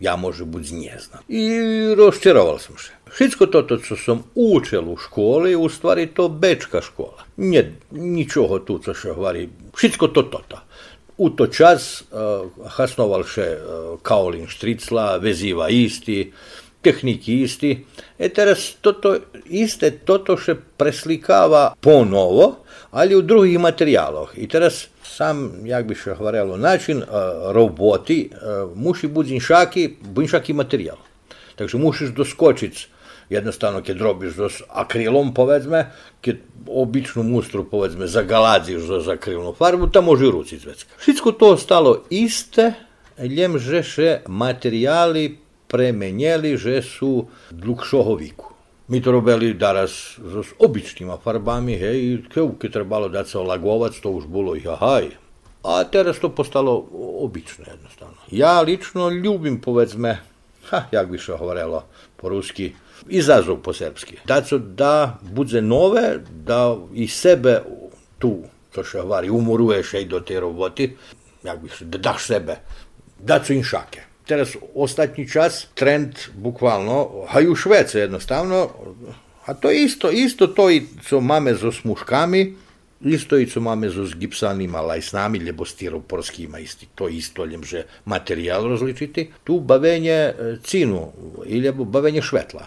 [0.01, 1.23] ja može budi nie znam.
[1.29, 1.49] I
[1.97, 2.93] rozčaroval sam se.
[3.11, 7.25] Všetko toto, co som učil u školi, u stvari to bečka škola.
[7.37, 9.49] Nije ničoho tu, co še hovari.
[9.75, 10.61] Všetko to toto.
[11.17, 16.33] U to čas uh, hasnoval še uh, Kaolin Štricla, veziva isti,
[17.27, 17.85] isti.
[18.19, 19.17] E teraz toto,
[19.47, 24.33] iste toto še preslikava ponovo, ali u drugih materijaloh.
[24.39, 30.53] I teraz sam, jak bi še hvarelo, način uh, roboti uh, muši biti inšaki, inšaki
[30.53, 30.99] materijal.
[31.57, 32.97] Takže mušiš doskočiť
[33.31, 35.91] jednostavno keď robíš s akrilom, povedzme,
[36.23, 40.91] keď običnú mustru, povedzme, zagaladziš za akrilnú farbu, tam može ruci zvecka.
[40.99, 42.75] Všetko to ostalo iste,
[43.19, 45.39] ljem že še materijali
[45.69, 48.53] premenjeli, že su dlhšoho viku.
[48.89, 54.31] Mi to robili daras s običnima farbami, hej, keď trebalo dať sa lagovac, to už
[54.31, 55.11] bolo ich ahaj.
[55.67, 56.87] A teraz to postalo
[57.19, 58.15] obično jednostavno.
[58.31, 60.23] Ja lično ljubim, povedzme,
[60.71, 61.83] ha, jak bi se govorilo
[62.17, 62.73] po ruski,
[63.09, 64.23] izazov po srpski.
[64.25, 67.63] Da co da bude nove, da i sebe
[68.19, 68.39] tu,
[68.71, 70.93] to še vari, umoruješ i do te roboti,
[71.43, 72.61] jak bi se, da daš sebe,
[73.19, 74.06] da co inšake.
[74.27, 78.69] Teraz ostatni čas trend bukvalno, a i u Švece jednostavno,
[79.47, 82.55] a to je isto, isto to i co mamy zo smuškami,
[83.01, 87.85] isto i co mamy zo s gipsanima lajsnami, lebo stiroporskima isti, to isto ljem, že
[88.05, 91.13] materijal rozličiti, tu bavenje cinu,
[91.47, 92.67] ili bavenje švetla.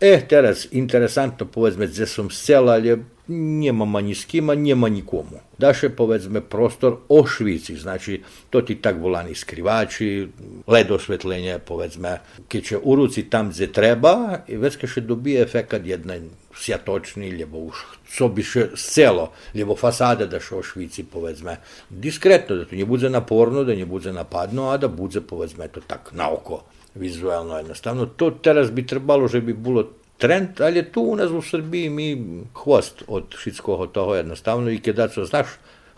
[0.00, 2.98] E, teraz interesantno povedzme, gdje sam sela, ali
[3.28, 5.49] njema ni s kima, njema nikomu.
[5.60, 10.28] Daše povedzme prostor o švici, znači to ti tak volani skrivači,
[10.66, 14.14] led osvetljenje, povedzme, keď će u ruci tam gdje treba
[14.48, 17.84] i već še dobije efekat jedan sjatočni, ljebo už
[18.16, 21.58] co bi še celo, ljebo fasada da še o švici, povedzme,
[21.90, 25.84] diskretno, da to ne bude naporno, da ne bude napadno, a da bude, povedzme, to
[25.86, 26.62] tak na oko
[26.94, 28.06] vizualno jednostavno.
[28.06, 29.84] To teraz bi trebalo, že bi bilo
[30.20, 32.08] trend, ali je tu u nas u Srbiji mi
[32.54, 35.46] hvost od všetkoho toho jednostavno i kada co znaš,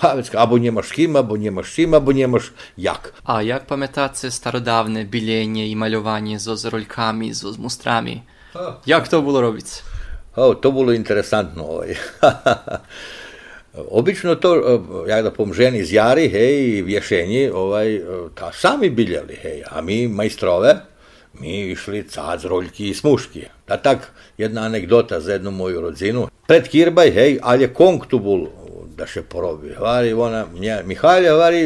[0.01, 2.43] a već abo njemaš kim, abo njemaš s kim, abo njemaš
[2.77, 3.13] jak.
[3.25, 8.23] A jak pamiętacie starodawne biljenje i maljowanie zo z roljkami, zo z mustrami?
[8.87, 9.67] Jak to było robić?
[10.37, 11.65] O, to bilo interesantno.
[11.65, 11.95] Ovaj.
[13.99, 18.01] Obično to, jak da pom ženi zjari, hej, vješenji, ovaj,
[18.35, 20.81] ta sami biljali, hej, a mi majstrove,
[21.41, 22.43] mi išli cac,
[22.79, 23.47] i smuški.
[23.69, 26.29] A tak, jedna anegdota za jednu moju rodzinu.
[26.47, 28.49] Pred kirbaj, hej, ali je kong tu bul
[28.97, 29.73] da še porobi.
[29.81, 31.63] Vari, ona, nje, Mihalja, vari,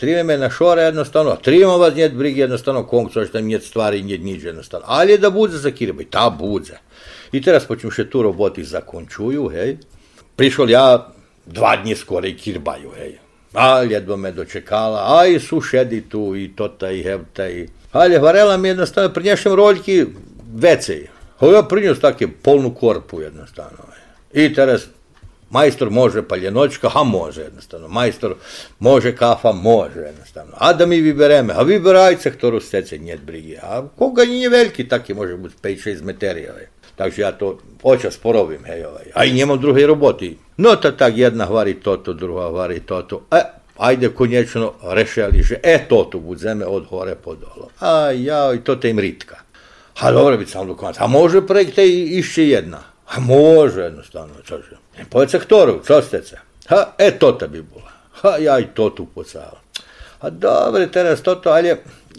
[0.00, 4.02] trime me na šore jednostavno, trima vas njet brigi jednostavno kong, což tam njet stvari
[4.02, 4.86] njet niđe jednostavno.
[4.88, 6.80] Ali je da bude za kirbaj, ta bude.
[7.32, 9.76] I teraz počnem še tu roboti zakončuju, hej.
[10.36, 10.86] Prišel ja
[11.46, 13.18] dva dni skore kirbaju, hej.
[13.54, 17.68] A jedva me dočekala, a i su šedi tu i tota i hevta i...
[17.92, 20.06] Ali varela mi jednostavno prinješem roljki
[20.54, 21.08] vecej.
[21.38, 23.78] A ja prinjes take polnu korpu jednostavno.
[24.32, 24.82] I teraz
[25.50, 27.88] majstor može paljenočka, a može jednostavno.
[27.88, 28.34] Majstor
[28.78, 30.52] može kafa, može jednostavno.
[30.56, 33.56] A da mi vybereme, a vyberajce, ktorú chcete, njet brigi.
[33.62, 36.54] A koga nije veliki, taki može biti 5-6 materija.
[37.00, 39.04] Takže ja to počas porovim, hej, ovaj.
[39.14, 40.36] a i nemam druge roboty.
[40.56, 43.22] No to tak jedna hvari toto, druga hvari toto.
[43.32, 43.40] E,
[43.78, 47.70] ajde konječno rešili, že e toto budzeme od hore po dolo.
[47.80, 49.36] A ja, i to te im ritka.
[50.00, 51.04] A dobro bi sam do konca.
[51.04, 52.82] A može projekt i išće jedna.
[53.08, 54.76] A može jednostavno, čože.
[55.10, 56.36] Povedz ktoru, čo ste se?
[56.68, 57.92] Ha, e toto bi bila.
[58.12, 59.60] Ha, ja i to tu pocala.
[60.20, 61.76] A dobro, teraz toto, ali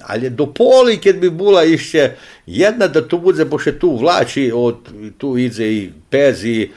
[0.08, 2.12] ali do poli, kad bi bula išće
[2.46, 4.76] jedna da bude, pošto tu vlači, od,
[5.18, 6.70] tu ide i pezi,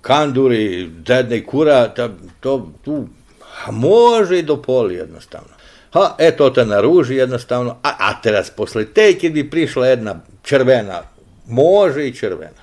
[0.00, 2.08] kanduri, dedne i kura, ta,
[2.40, 3.06] to tu
[3.66, 5.48] a može i do poli jednostavno.
[5.92, 10.20] Ha, e to te naruži jednostavno, a, a teraz posle te, kad bi prišla jedna
[10.42, 11.02] červena,
[11.46, 12.60] može i červena.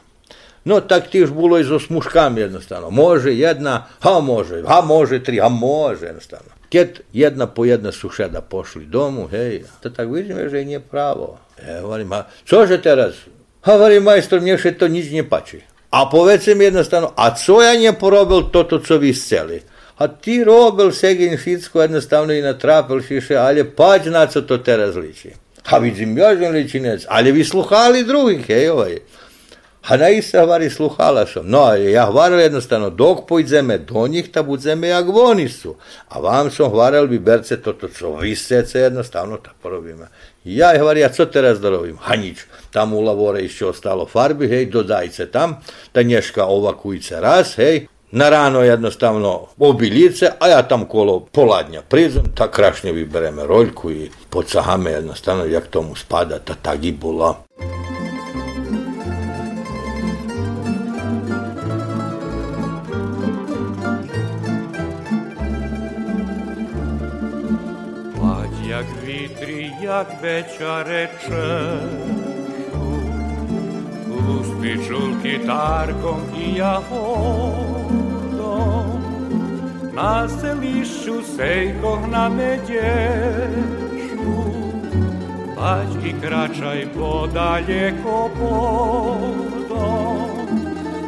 [0.63, 2.89] No, tak ti još bilo i s muškami jednostavno.
[2.89, 6.56] Može jedna, ha može, ha može tri, ha može jednostavno.
[6.71, 11.37] Kad jedna po jedna su šeda pošli domu, hej, to tak vidim, že nije pravo.
[11.57, 13.15] E, varim, a cože teraz?
[13.61, 15.63] Ha, varim, majstor, mně še to nič ne pači.
[15.91, 19.61] A povedzem jednostavno, a co ja nje porobil toto, co vi sceli?
[19.97, 24.95] A ti robil segin šitsko jednostavno i natrapil šiše, ali pač na co to teraz
[24.95, 25.31] liči.
[25.71, 28.99] A vidim, još ličinec, ali vi sluhali drugih, hej, ovaj.
[29.81, 31.49] A na ista vari sluhala sam.
[31.49, 35.75] No, ja hvaril jednostavno, dok pojdeme do njih, ta budzeme jak oni su.
[36.09, 40.07] A vam sam hvaril bi berce toto, co vi sece jednostavno ta porobime.
[40.45, 41.97] I ja je hvari, a co teraz da robim?
[41.97, 42.15] Ha.
[42.71, 45.57] Tam u lavore išće ostalo farbi, hej, dodajce tam,
[45.91, 51.81] ta nješka ova kujice raz, hej, na rano jednostavno obiljice, a ja tam kolo poladnja
[51.81, 57.35] prizem, tak krašnje vybereme roľku i podsahame jednostavno, jak tomu spada ta tagibula.
[69.97, 71.47] Vitri, jak večareče,
[74.07, 77.41] Pusti čulky tárkom i jahodom,
[79.93, 82.87] na selišu sejkoh na medješu,
[85.55, 90.19] Paď i kračaj podaleko podom,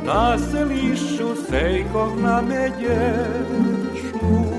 [0.05, 4.59] na selišu sejkoh na medješu,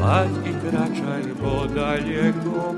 [0.00, 2.72] Ať i kračaj bo daleko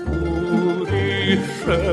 [0.00, 1.84] Kuriše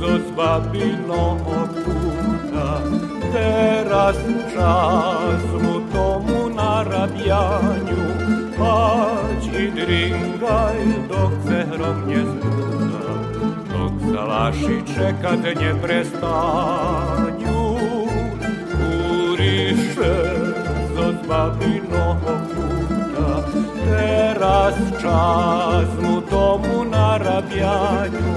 [0.00, 2.80] zos babino oputa,
[3.32, 4.16] teraz
[4.54, 8.04] czas mu tomu narabianiu,
[8.56, 10.78] Pać i dringaj,
[11.08, 13.06] dok se hrom nie zbuda,
[13.68, 17.53] dok zalaši čekat nie prestaniu
[20.94, 23.28] zo zbabiloho puta.
[23.86, 28.30] Teraz czas mu domu narabianiu,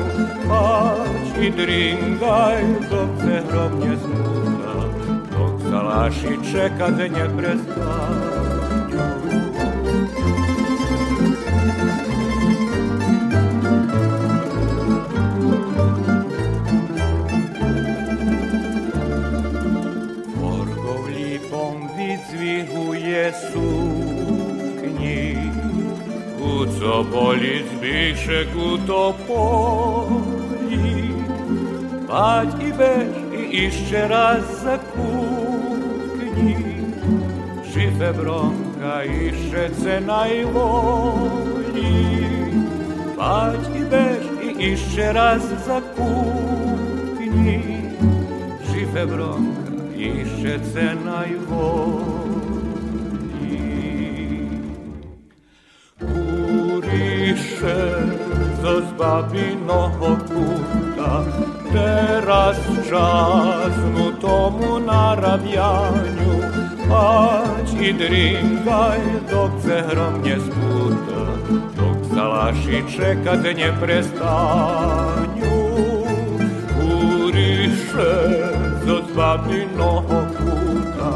[0.48, 4.76] patrz i dringaj do cehromnie smuta.
[5.32, 8.37] Dok salaši čekat ne prestane,
[26.78, 30.30] Kuco boli zbyšek u topoli,
[32.08, 36.58] Paď i bež i ešte raz za kukni,
[37.74, 41.94] Žive bronka iše se najvoli,
[43.18, 47.62] Paď i bež i ešte raz za kukni,
[48.70, 50.94] Žive bronka iše se
[58.82, 59.92] zbabinog
[60.28, 61.24] puta,
[61.74, 62.58] teraz
[62.90, 66.34] czas mu tomu narabianiu,
[66.92, 69.00] ać i drinkaj,
[69.32, 71.22] dok se hrom nie sputa,
[71.78, 75.58] dok zalaši čekat nie prestanju.
[76.78, 78.14] Uriše
[78.86, 80.06] do zbabinog
[80.38, 81.12] puta,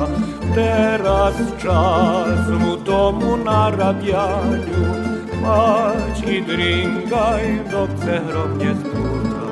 [0.55, 9.46] teraz czas mu tomu narabianiu, mać i dringaj, dok se hrobnie studa,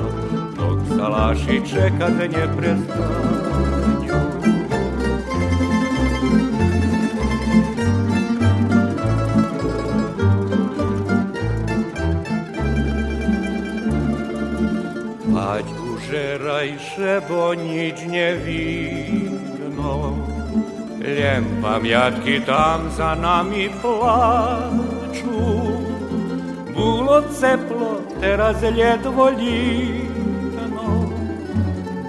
[0.57, 4.19] dok salaši čeka te nje prestanju.
[15.49, 20.13] Ać użerajše, bo nić nie widno,
[20.99, 25.68] Ljem pamjatki tam za nami plaču
[26.79, 31.09] Було цепло, терезлєдво літано,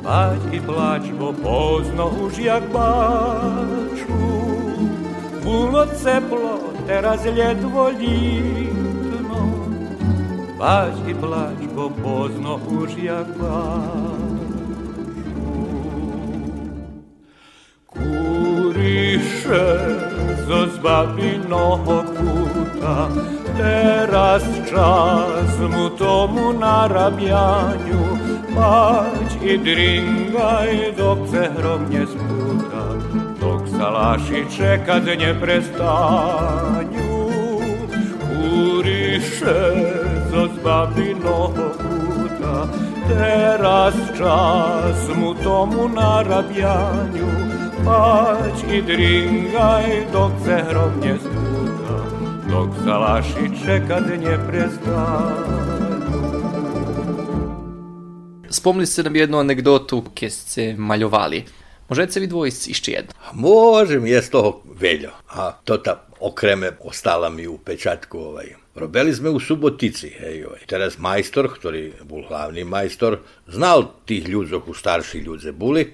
[0.05, 4.15] Батьки плач, бо поздно уж як бачу,
[5.45, 9.53] було цепло, терезлєдво літано,
[10.59, 14.11] Батьки плач, бо поздно уж як бачу.
[17.87, 19.79] Куріше
[20.47, 23.09] зо збавленого кута,
[23.61, 28.05] Teraz čas mu tomu narabjanju,
[28.57, 32.85] pać i dringaj dok se hrom ne sputa,
[33.41, 37.13] dok salaši čekat nje prestanju.
[38.25, 39.61] Kuriše
[40.33, 42.65] zozbavi novog puta,
[43.09, 47.31] teraz čas mu tomu narabjanju,
[47.85, 51.40] pać i dringaj dok se hrom ne sputa,
[52.51, 55.71] dok salaši čekat nje prestanju.
[58.51, 61.45] Spomnili ste nam jednu anegdotu, kje ste maljovali.
[61.89, 63.13] Možete vi dvojici išći jedno?
[63.33, 65.11] Možem, je toho veljo.
[65.29, 68.47] A to ta okreme ostala mi u pečatku ovaj.
[68.75, 70.67] Robili sme u Subotici, hej, ovaj.
[70.67, 75.87] Teraz majstor, ktorý bol hlavný majstor, znal tých ľudzoch, starší ľudze boli.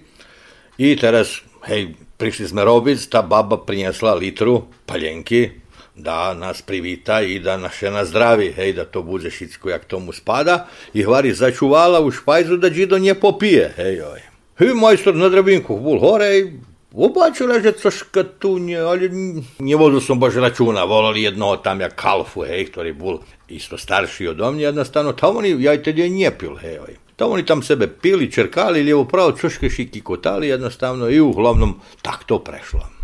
[0.79, 5.66] I teraz, hej, prišli sme robiť, ta baba priniesla litru paljenki,
[5.97, 10.13] da nas privita i da naše na zdravi, hej, da to bude šitsko jak tomu
[10.13, 10.67] spada.
[10.95, 14.21] I hvari začuvala u špajzu da džido nje popije, hej, oj.
[14.61, 16.53] I majstor na drabinku bol hore i
[16.97, 19.13] Obačila, že troška tu nje, ali
[19.61, 23.21] nevodil som baš računa, volali jednoho tam jak kalfu, hej, ktorý bol
[23.53, 26.97] isto starší od mňa, jednostavno, tam oni, ja tedy nie pil, hej, oj.
[27.21, 32.25] Tam oni tam sebe pili, čerkali, lijevo pravo, čoške šiki kotali, jednostavno, i uglavnom tak
[32.25, 32.96] to prešlo.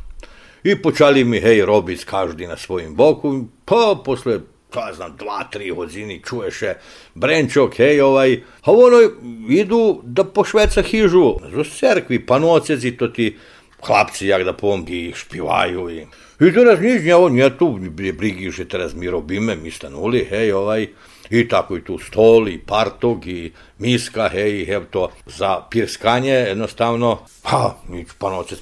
[0.65, 4.47] I počali mi, hej, robiť každý na svojim boku, pa posle
[4.77, 6.75] ja znam, dva, tri hodiny čuješe
[7.15, 9.01] brenčok, hej, ovaj, a ono
[9.49, 13.37] idu da pošveca hižu, z cerkvi, pa nocezi, to ti
[13.83, 16.07] chlapci, jak da pomgi, špivaju i...
[16.43, 17.79] I teraz nič, nje, nje tu
[18.19, 20.87] brigi, že teraz mi robime, mi stanuli, hej, ovaj,
[21.31, 25.11] i tako i tu stol, i partog, i miska, hej, hej, to.
[25.27, 28.61] Za pirskanje, jednostavno, pa, mi pa nocec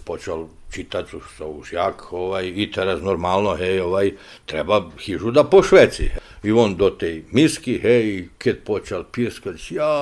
[0.72, 4.12] čitati sa ušjak, ovaj, i teraz normalno, hej, ovaj,
[4.46, 6.10] treba hižu da pošveci.
[6.42, 9.92] I on do tej miski, hej, kad počal piskać, ja,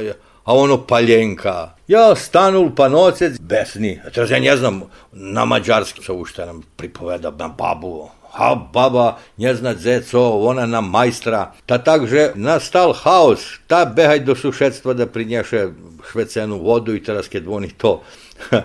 [0.00, 1.70] ja, a ono paljenka.
[1.88, 4.00] Ja stanul pa nocec besni.
[4.14, 8.08] Teraz ja ne znam na mađarski sa ušta nam pripoveda na babu.
[8.32, 11.52] A baba ne zna zeco, ona nam majstra.
[11.66, 13.40] Ta takže nastal haos.
[13.66, 15.68] Ta behaj do sušetstva da prinješe
[16.10, 18.02] švecenu vodu i teraz kad oni to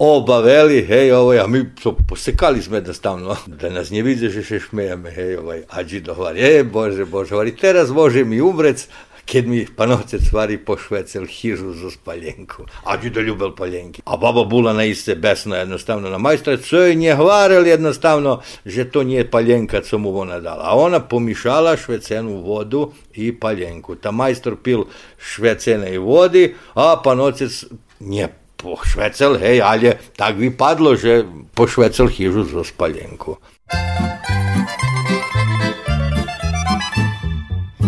[0.00, 4.60] obaveli, hej, ovaj, a mi to posekali sme jednostavno, da nas ne vide, že še
[4.64, 8.86] šmejeme, hej, ovaj, a Đido hovari, e, bože, bože, hovari, teraz može mi umrec,
[9.30, 12.64] keď mi panovcec vari pošvecel hižu za spaljenku.
[12.84, 14.02] A Đido ljubel paljenki.
[14.04, 18.88] A baba bula na iste besno jednostavno na majstra, co je nje hvarel jednostavno, že
[18.90, 20.64] to nije paljenka, co mu ona dala.
[20.64, 23.94] A ona pomišala švecenu vodu i paljenku.
[23.94, 24.84] Ta majstor pil
[25.18, 27.64] švecene i vodi, a panovcec
[28.00, 31.24] nije pošvecel, hej, ali tak vypadlo, že
[31.56, 33.40] pošvecel hižu za spaljenku.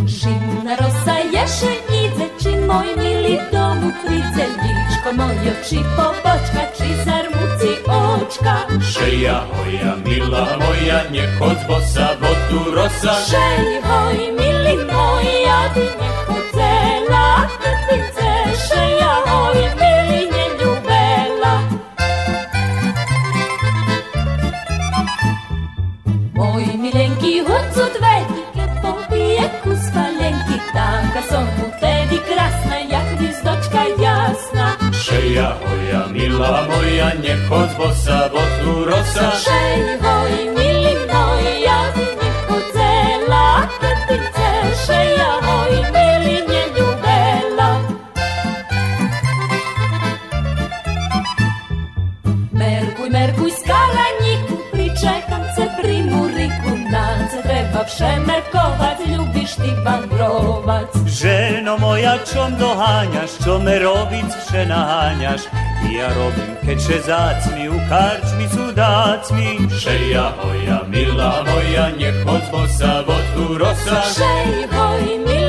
[0.08, 8.56] Živna rosa ješenjice, či moj mili domu klice, ličko mojo, či pobočka, či zarmuci očka.
[8.80, 13.14] Šeja moja, mila moja, njeko zbosa vodu rosa.
[13.28, 16.41] Šej, hoj, mili moja, ti neko
[31.30, 34.66] na mu tedy krasna, jak hviezdočka jasna.
[34.92, 39.28] Šeja hoja, milá moja, nechoď bosa, bo tu rosa.
[39.38, 43.46] Šej hoj, milý môj, ja by nechodzela,
[43.80, 44.66] keď ty chceš.
[44.86, 47.70] Šeja hoj, milý, neľúbela.
[52.52, 57.12] Merkuj, merkuj, skalaniku, pričekam se pri muriku, na
[57.44, 60.91] dreva wszemerkować, lubisz ty pan wandrować.
[61.12, 65.42] Żeno moja, czom dohaniasz, co me robić przenaganiasz?
[65.92, 69.58] Ja robim kecze zacmi, ukarćmi sudacmi.
[69.80, 74.02] Šeja hoja, mila moja, niech od bosa wodku rosa.
[74.14, 75.41] Šej, hoj, mila.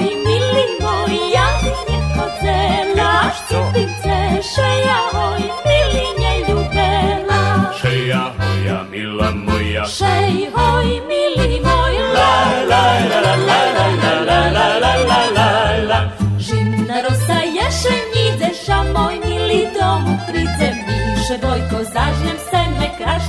[0.00, 1.46] mój, mili mój, ja
[1.88, 2.56] nie chodzę,
[2.96, 7.80] lasz co ty chcesz, ja oj, mili nie lubię, lasz.
[7.82, 14.10] Szeja moja, mila moja, szej oj, mili mój, la la la la la la la
[14.28, 16.00] la la la la la la.
[16.38, 23.22] Zimna rosa jeszcze nie zesza, mój mili domu przyjdzie mi, że bojko zażnem senek, aż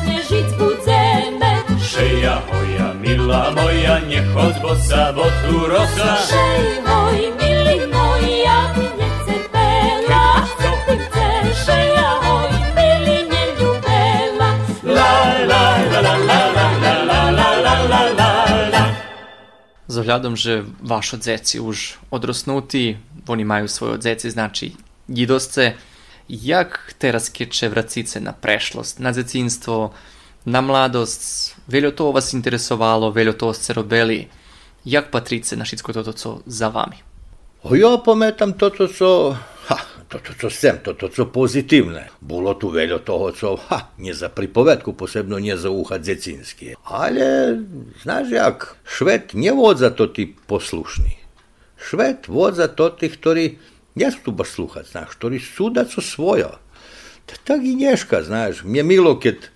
[4.02, 5.34] manje hod bosa, bot
[5.70, 6.18] rosa.
[6.30, 14.50] Šej moj, mili moj, ja ti nje cepela, cetim ce, šeja moj, mili nje ljubela.
[14.84, 15.14] La,
[15.48, 18.86] la, la, la, la, la, la, la, la, la, la, la.
[19.88, 22.98] Zavljadam, že vašo dzeci už odrosnuti,
[23.28, 24.72] oni imaju svoje dzeci, znači
[25.08, 25.74] jidosce,
[26.28, 29.94] jak teraz keče vracice na prešlost, na zecinstvo,
[30.46, 34.28] na mladost, veljo to vas interesovalo, veljo to ste robili.
[34.86, 36.98] Jak patrice na všetko toto, co za vami?
[37.62, 39.38] Ja pamätam toto, co,
[39.70, 39.78] ha,
[40.10, 42.10] toto, co sem, toto, co pozitívne.
[42.18, 46.74] Bolo tu veľa toho, co, ha, nie za pripovedku, posebno nie za ucha dzecinské.
[46.90, 47.62] Ale,
[48.02, 51.22] znaš jak, švet nevodza to tí poslušní.
[51.78, 53.46] Švet vodza to tých, ktorí
[53.94, 56.58] nie sú tu baš sluchať, znaš, ktorí súda co svojo.
[57.46, 59.54] Tak i neška, znaš, mne milo, keď,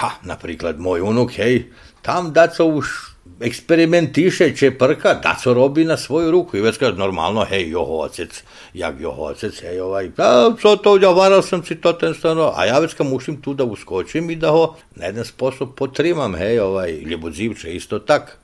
[0.00, 1.68] ha, napríklad môj unuk, hej,
[2.00, 6.56] tam daco už eksperimentiše, čeprka, daco robi na svoju ruku.
[6.56, 8.42] I već kaže, normalno, hej, joho ocec,
[8.74, 12.52] jak joho ocec, hej, ovaj, a, co to, ja varal sam si to ten stano,
[12.56, 16.58] a ja već mušim tu da uskočim i da ho na jedan sposob potrimam, hej,
[16.60, 18.38] ovaj, ljubodzivče, isto tak.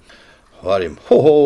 [0.62, 1.36] Govorim, ho, ho,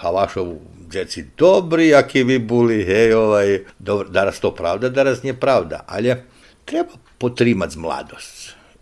[0.00, 0.56] a vašo
[0.90, 6.14] djeci dobri, aki vi buli, hej, ovaj, dobro, daras to pravda, daras nije pravda, ali
[6.64, 8.39] treba potrimat mladost.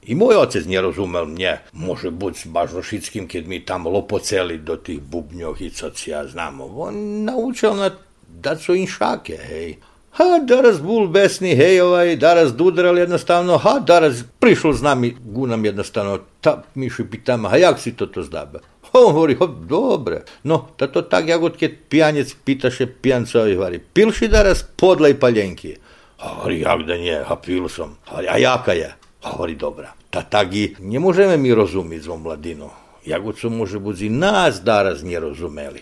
[0.08, 4.76] I moj ocec nije razumel mnje, može biti s Bažrošickim, kad mi tamo lopoceli do
[4.76, 6.64] tih bubnjohica, ja znamo.
[6.76, 7.90] On naučil na
[8.28, 9.76] da su in šake, hej.
[10.12, 15.64] Ha, daras bul besni, hej, ovaj, daras dudral jednostavno, ha, daras prišel z nami, gunam
[15.64, 18.58] jednostavno, ta miši pitama, a jak si to to zdabe?
[18.92, 20.22] On govori, ho, dobre.
[20.42, 25.14] No, ta to tak, jak od keď pijanec pitaše pijancovi, govori, pilši daras podla i
[25.14, 25.76] paljenki?
[26.18, 27.98] A jak da nije, a pil sam.
[28.08, 28.94] A jaka je?
[29.22, 32.70] A dobra tatagi ne možemo mi rozumieć z mladinu
[33.06, 35.80] Jako co może budzi nas daraz nie rozumieli.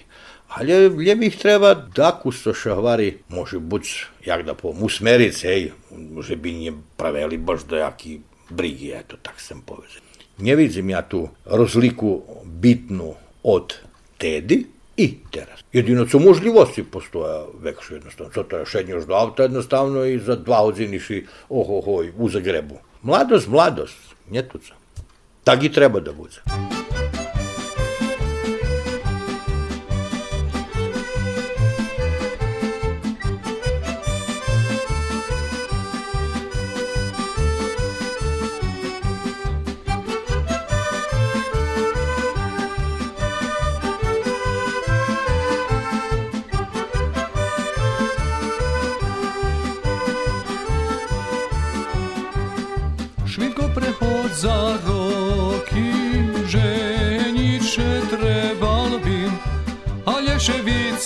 [0.48, 6.54] Але лебіх трэба даку што шагавары можа быць як да пом усмерыць эй уже бы
[6.54, 8.20] не правялі баж да які
[8.50, 10.00] бригі я то так сам повезе
[10.38, 13.82] не видзім я ту разліку бітну от
[14.96, 15.60] i teraz.
[15.72, 18.32] Jedino su možljivosti postoja wekšu jednostavno.
[18.32, 22.78] Co to je šednjoš do auta jednostavno i za dva odziniši ohohoj u Zagrebu.
[23.02, 24.05] Mladost, mladost.
[24.30, 24.72] Ні, тут.
[25.44, 26.40] Так і треба доводити.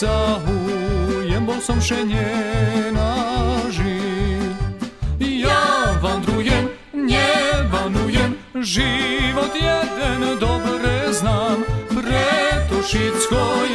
[0.00, 2.32] całuję, bo sam się nie
[2.92, 3.96] naży.
[5.20, 5.62] Ja
[6.02, 7.32] wandruję, nie
[7.70, 11.64] wanuję, żywot jeden dobre znam.
[11.88, 12.76] Preto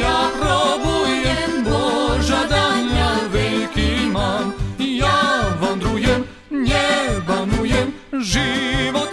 [0.00, 4.52] ja próbuję, bo żadania wielki mam.
[4.78, 6.88] Ja wandruję, nie
[7.26, 9.05] wanuję, żywot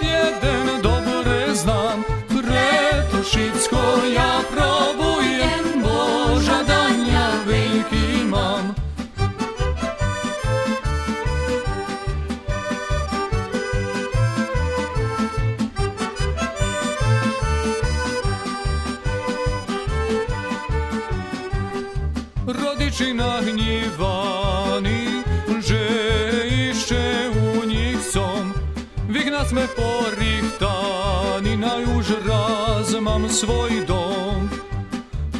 [33.34, 34.50] svoj dom.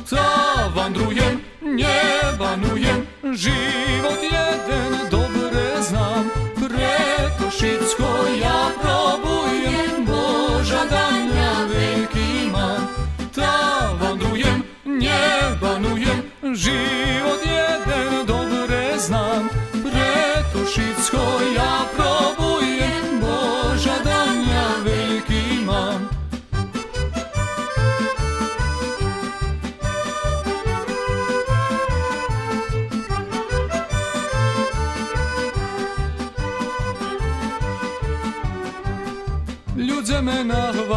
[0.10, 2.02] Ta vandrujem, nie
[2.40, 3.06] banujem,
[3.38, 6.26] život jeden dobre znam.
[6.58, 8.10] Preko šicko
[8.42, 11.23] ja probujem, Boža danja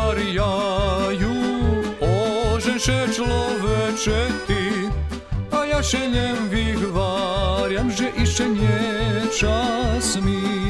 [0.06, 1.34] nahvarjaju
[2.54, 4.88] Oženše človeče ti
[5.50, 10.65] A ja šeljem vyhváriam Že ešte nie čas mi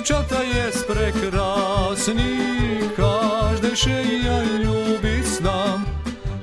[0.00, 2.38] Dziewczata jest prekrasny,
[2.96, 5.84] każdy się ja lubi znam,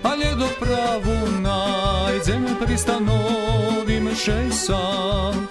[0.03, 5.47] ale do prawu najdziemy pristanowim się sam.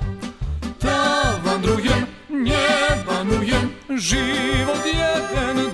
[0.79, 2.69] Ta wandrujem, nie
[3.07, 5.66] banujem, żywot jeden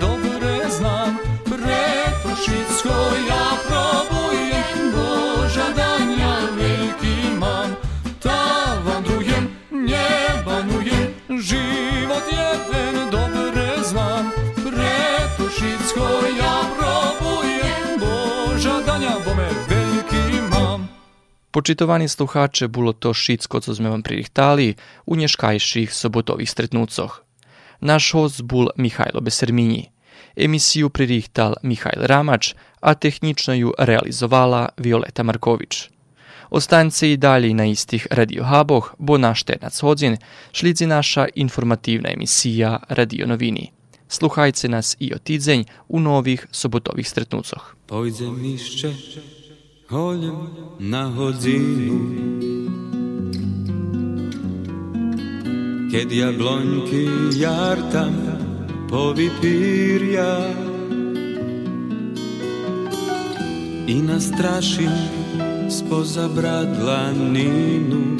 [21.53, 24.75] Počitovaní sluhače, bilo to šitsko, co sme vam pririhtali
[25.07, 27.21] u nješkajših sobotovih stretnucoh.
[27.81, 29.91] Naš host bul Mihajlo Beserminji.
[30.37, 35.89] Emisiju pririhtal Mihajl Ramač, a tehnično ju realizovala Violeta Marković.
[36.51, 40.17] Ostaňte i dalje na istih radiohaboh, bo naš tenac hodzin
[40.53, 43.71] šlidzi naša informativna emisija Radio Novini.
[44.09, 47.77] Sluhajte nas i otidzenj u novih sobotovih stretnucoh.
[47.87, 48.93] Pojdem išće
[49.93, 50.41] holjem
[50.81, 52.01] na hodzinu.
[55.93, 58.17] Keď jabloňky jartam
[58.89, 60.33] povypírja
[63.93, 64.97] I nastraším
[65.69, 68.17] spoza bradla ninu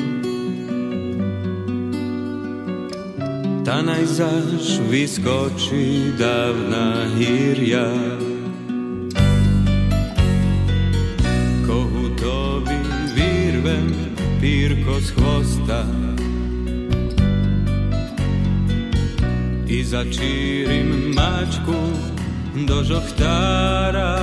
[3.65, 7.89] Ta najzaš vyskočí dávna hírja
[11.73, 12.77] Kohutovi
[13.17, 13.89] vyrvem
[14.41, 15.81] pírko z chvosta
[19.67, 21.81] I začírim mačku
[22.69, 24.21] do žochtára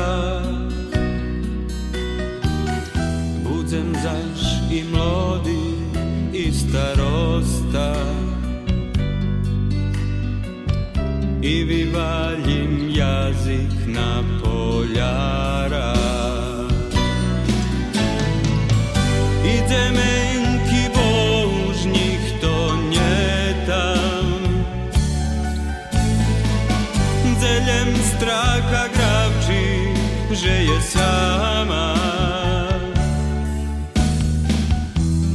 [3.42, 5.74] Budem zaš i mlody
[6.34, 7.98] i starosta.
[11.42, 15.99] I vyvaljim jazyk na poljara
[19.70, 24.26] Ideme inki bož, nikto nie tam.
[27.38, 29.94] Zeljem straka gravči,
[30.34, 31.94] že je sama.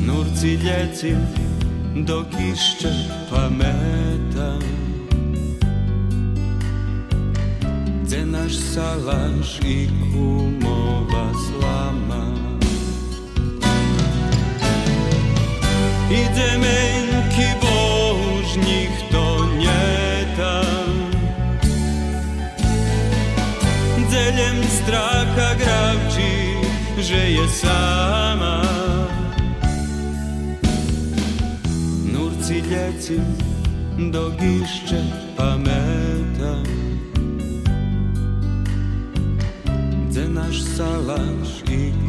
[0.02, 1.14] Nurci ljeci,
[2.02, 2.90] dok išće
[3.30, 4.62] pametam
[8.02, 12.23] Gde naš salaš i kumova slama
[16.14, 21.10] Widzę męki bożnich, to nie tam
[24.10, 26.30] Dzeljem straka grawczy,
[26.98, 28.62] że je sama.
[32.12, 33.20] Nurci leci
[33.98, 35.04] do giszcze
[35.36, 36.64] pamiętam
[40.08, 42.03] Gdzie nasz salasz i